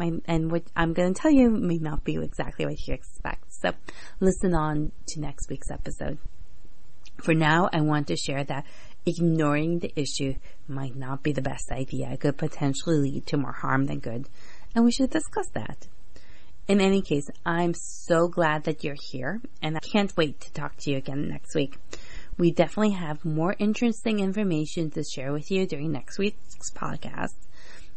my, 0.00 0.12
and 0.24 0.50
what 0.50 0.64
I'm 0.74 0.92
going 0.92 1.14
to 1.14 1.20
tell 1.20 1.30
you 1.30 1.50
may 1.50 1.78
not 1.78 2.02
be 2.02 2.16
exactly 2.16 2.66
what 2.66 2.88
you 2.88 2.94
expect. 2.94 3.52
So 3.52 3.72
listen 4.18 4.54
on 4.54 4.90
to 5.08 5.20
next 5.20 5.48
week's 5.48 5.70
episode. 5.70 6.18
For 7.22 7.34
now, 7.34 7.68
I 7.72 7.82
want 7.82 8.08
to 8.08 8.16
share 8.16 8.42
that 8.44 8.64
ignoring 9.06 9.78
the 9.78 9.92
issue 9.94 10.34
might 10.66 10.96
not 10.96 11.22
be 11.22 11.32
the 11.32 11.42
best 11.42 11.70
idea. 11.70 12.10
It 12.10 12.20
could 12.20 12.38
potentially 12.38 12.98
lead 12.98 13.26
to 13.26 13.36
more 13.36 13.52
harm 13.52 13.86
than 13.86 13.98
good. 13.98 14.26
And 14.74 14.84
we 14.84 14.92
should 14.92 15.10
discuss 15.10 15.48
that. 15.54 15.86
In 16.66 16.80
any 16.80 17.02
case, 17.02 17.28
I'm 17.44 17.74
so 17.74 18.28
glad 18.28 18.64
that 18.64 18.84
you're 18.84 18.96
here 19.10 19.40
and 19.60 19.76
I 19.76 19.80
can't 19.80 20.16
wait 20.16 20.40
to 20.40 20.52
talk 20.52 20.76
to 20.78 20.90
you 20.90 20.98
again 20.98 21.28
next 21.28 21.54
week. 21.54 21.76
We 22.38 22.52
definitely 22.52 22.92
have 22.92 23.24
more 23.24 23.54
interesting 23.58 24.20
information 24.20 24.90
to 24.92 25.04
share 25.04 25.32
with 25.32 25.50
you 25.50 25.66
during 25.66 25.92
next 25.92 26.18
week's 26.18 26.70
podcast. 26.70 27.34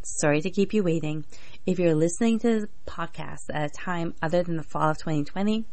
Sorry 0.06 0.42
to 0.42 0.50
keep 0.50 0.74
you 0.74 0.84
waiting. 0.84 1.26
If 1.66 1.80
you're 1.80 1.96
listening 1.96 2.40
to 2.40 2.62
the 2.62 2.70
podcast 2.86 3.46
at 3.54 3.72
a 3.72 3.74
time 3.74 4.14
other 4.22 4.44
than 4.44 4.58
the 4.58 4.64
fall 4.64 4.90
of 4.90 4.98
2020, 4.98 5.66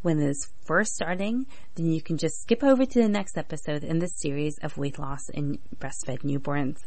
when 0.00 0.18
it 0.20 0.28
is 0.28 0.48
first 0.64 0.94
starting, 0.94 1.46
then 1.74 1.92
you 1.92 2.00
can 2.00 2.16
just 2.16 2.40
skip 2.40 2.64
over 2.64 2.86
to 2.86 3.02
the 3.02 3.08
next 3.08 3.36
episode 3.36 3.84
in 3.84 3.98
this 3.98 4.18
series 4.18 4.58
of 4.58 4.78
weight 4.78 4.98
loss 4.98 5.28
in 5.28 5.58
breastfed 5.78 6.22
newborns. 6.22 6.78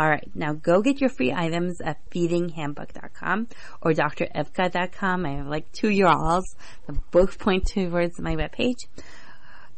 Alright, 0.00 0.30
now 0.34 0.54
go 0.54 0.80
get 0.80 0.98
your 0.98 1.10
free 1.10 1.30
items 1.30 1.82
at 1.82 1.98
feedinghandbook.com 2.08 3.48
or 3.82 3.92
drevka.com. 3.92 5.26
I 5.26 5.30
have 5.32 5.46
like 5.46 5.70
two 5.72 5.88
URLs 5.88 6.54
that 6.86 7.10
both 7.10 7.38
point 7.38 7.66
towards 7.66 8.18
my 8.18 8.34
webpage. 8.34 8.86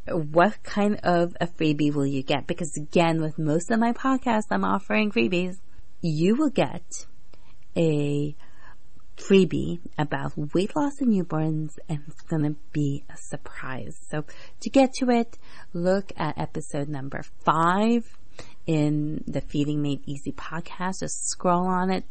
What 0.07 0.63
kind 0.63 1.01
of 1.03 1.37
a 1.41 1.49
freebie 1.49 1.93
will 1.93 2.07
you 2.07 2.23
get? 2.23 2.47
Because 2.47 2.77
again, 2.77 3.21
with 3.21 3.37
most 3.37 3.73
of 3.73 3.81
my 3.81 3.93
podcasts, 3.93 4.47
I'm 4.53 4.65
offering 4.65 5.11
freebies. 5.11 5.59
You 6.05 6.35
will 6.35 6.51
get 6.51 7.07
a 7.77 8.35
freebie 9.17 9.79
about 9.97 10.33
weight 10.53 10.75
loss 10.75 11.01
in 11.01 11.11
newborns 11.11 11.79
and 11.89 12.01
it's 12.09 12.23
going 12.23 12.43
to 12.43 12.57
be 12.73 13.05
a 13.09 13.17
surprise. 13.17 13.97
So 14.11 14.25
to 14.63 14.71
get 14.71 14.95
to 14.95 15.11
it, 15.11 15.39
look 15.73 16.13
at 16.17 16.37
episode 16.39 16.89
number 16.89 17.23
five 17.45 18.19
in 18.67 19.23
the 19.29 19.41
Feeding 19.43 19.81
Made 19.81 20.03
Easy 20.05 20.33
podcast. 20.33 21.01
Just 21.01 21.29
scroll 21.29 21.69
on 21.69 21.91
it, 21.91 22.05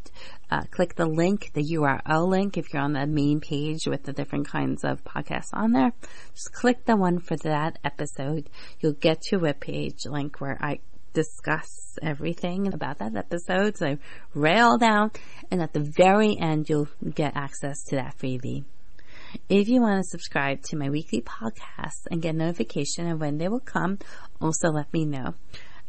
uh, 0.50 0.62
click 0.72 0.96
the 0.96 1.06
link, 1.06 1.52
the 1.54 1.74
URL 1.74 2.30
link 2.30 2.58
if 2.58 2.72
you're 2.72 2.82
on 2.82 2.94
the 2.94 3.06
main 3.06 3.42
page 3.42 3.88
with 3.88 4.04
the 4.04 4.14
different 4.14 4.48
kinds 4.48 4.86
of 4.86 5.04
podcasts 5.04 5.50
on 5.52 5.74
there. 5.74 5.92
Just 6.34 6.54
click 6.54 6.86
the 6.86 6.96
one 6.96 7.20
for 7.20 7.36
that 7.38 7.78
episode. 7.84 8.50
You'll 8.80 8.94
get 8.94 9.22
to 9.32 9.46
a 9.48 9.54
page 9.54 10.06
link 10.06 10.40
where 10.40 10.58
I 10.62 10.80
discuss 11.14 11.98
everything 12.02 12.74
about 12.74 13.00
that 13.00 13.16
episode. 13.16 13.78
So 13.78 13.88
I 13.88 13.98
rail 14.34 14.78
down 14.78 15.12
and 15.50 15.62
at 15.62 15.74
the 15.74 15.80
very 15.80 16.38
end 16.40 16.70
you'll 16.70 16.90
get 17.14 17.36
access 17.36 17.84
to 17.90 17.96
that 17.98 18.18
freebie. 18.18 18.64
If 19.50 19.70
you 19.70 19.82
want 19.82 20.04
to 20.04 20.10
subscribe 20.10 20.62
to 20.64 20.78
my 20.78 20.90
weekly 20.90 21.22
podcasts 21.22 22.06
and 22.10 22.22
get 22.22 22.36
notification 22.36 23.10
of 23.10 23.20
when 23.20 23.38
they 23.38 23.48
will 23.48 23.62
come, 23.62 24.00
also 24.42 24.70
let 24.70 24.92
me 24.94 25.06
know. 25.06 25.36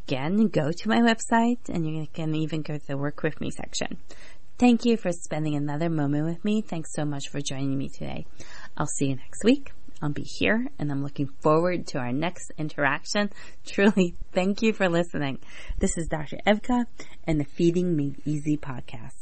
Again, 0.06 0.48
go 0.48 0.70
to 0.70 0.88
my 0.88 1.00
website 1.00 1.68
and 1.68 1.87
you 1.87 2.06
can 2.12 2.35
even 2.35 2.62
go 2.62 2.78
to 2.78 2.87
the 2.87 2.96
work 2.96 3.22
with 3.22 3.40
me 3.40 3.50
section. 3.50 3.98
Thank 4.58 4.85
you 4.85 4.96
for 4.96 5.11
spending 5.11 5.56
another 5.56 5.90
moment 5.90 6.26
with 6.26 6.44
me. 6.44 6.61
Thanks 6.61 6.92
so 6.92 7.04
much 7.04 7.28
for 7.28 7.40
joining 7.40 7.76
me 7.76 7.88
today. 7.88 8.26
I'll 8.76 8.87
see 8.87 9.06
you 9.06 9.16
next 9.16 9.44
week. 9.44 9.72
I'll 10.02 10.10
be 10.10 10.22
here 10.22 10.66
and 10.78 10.90
I'm 10.90 11.02
looking 11.02 11.28
forward 11.40 11.86
to 11.88 11.98
our 11.98 12.12
next 12.12 12.50
interaction. 12.58 13.30
Truly, 13.66 14.16
thank 14.32 14.60
you 14.60 14.72
for 14.72 14.88
listening. 14.88 15.38
This 15.78 15.96
is 15.96 16.08
Dr. 16.08 16.38
Evka 16.44 16.86
and 17.24 17.38
the 17.38 17.44
Feeding 17.44 17.96
Made 17.96 18.20
Easy 18.26 18.56
podcast. 18.56 19.21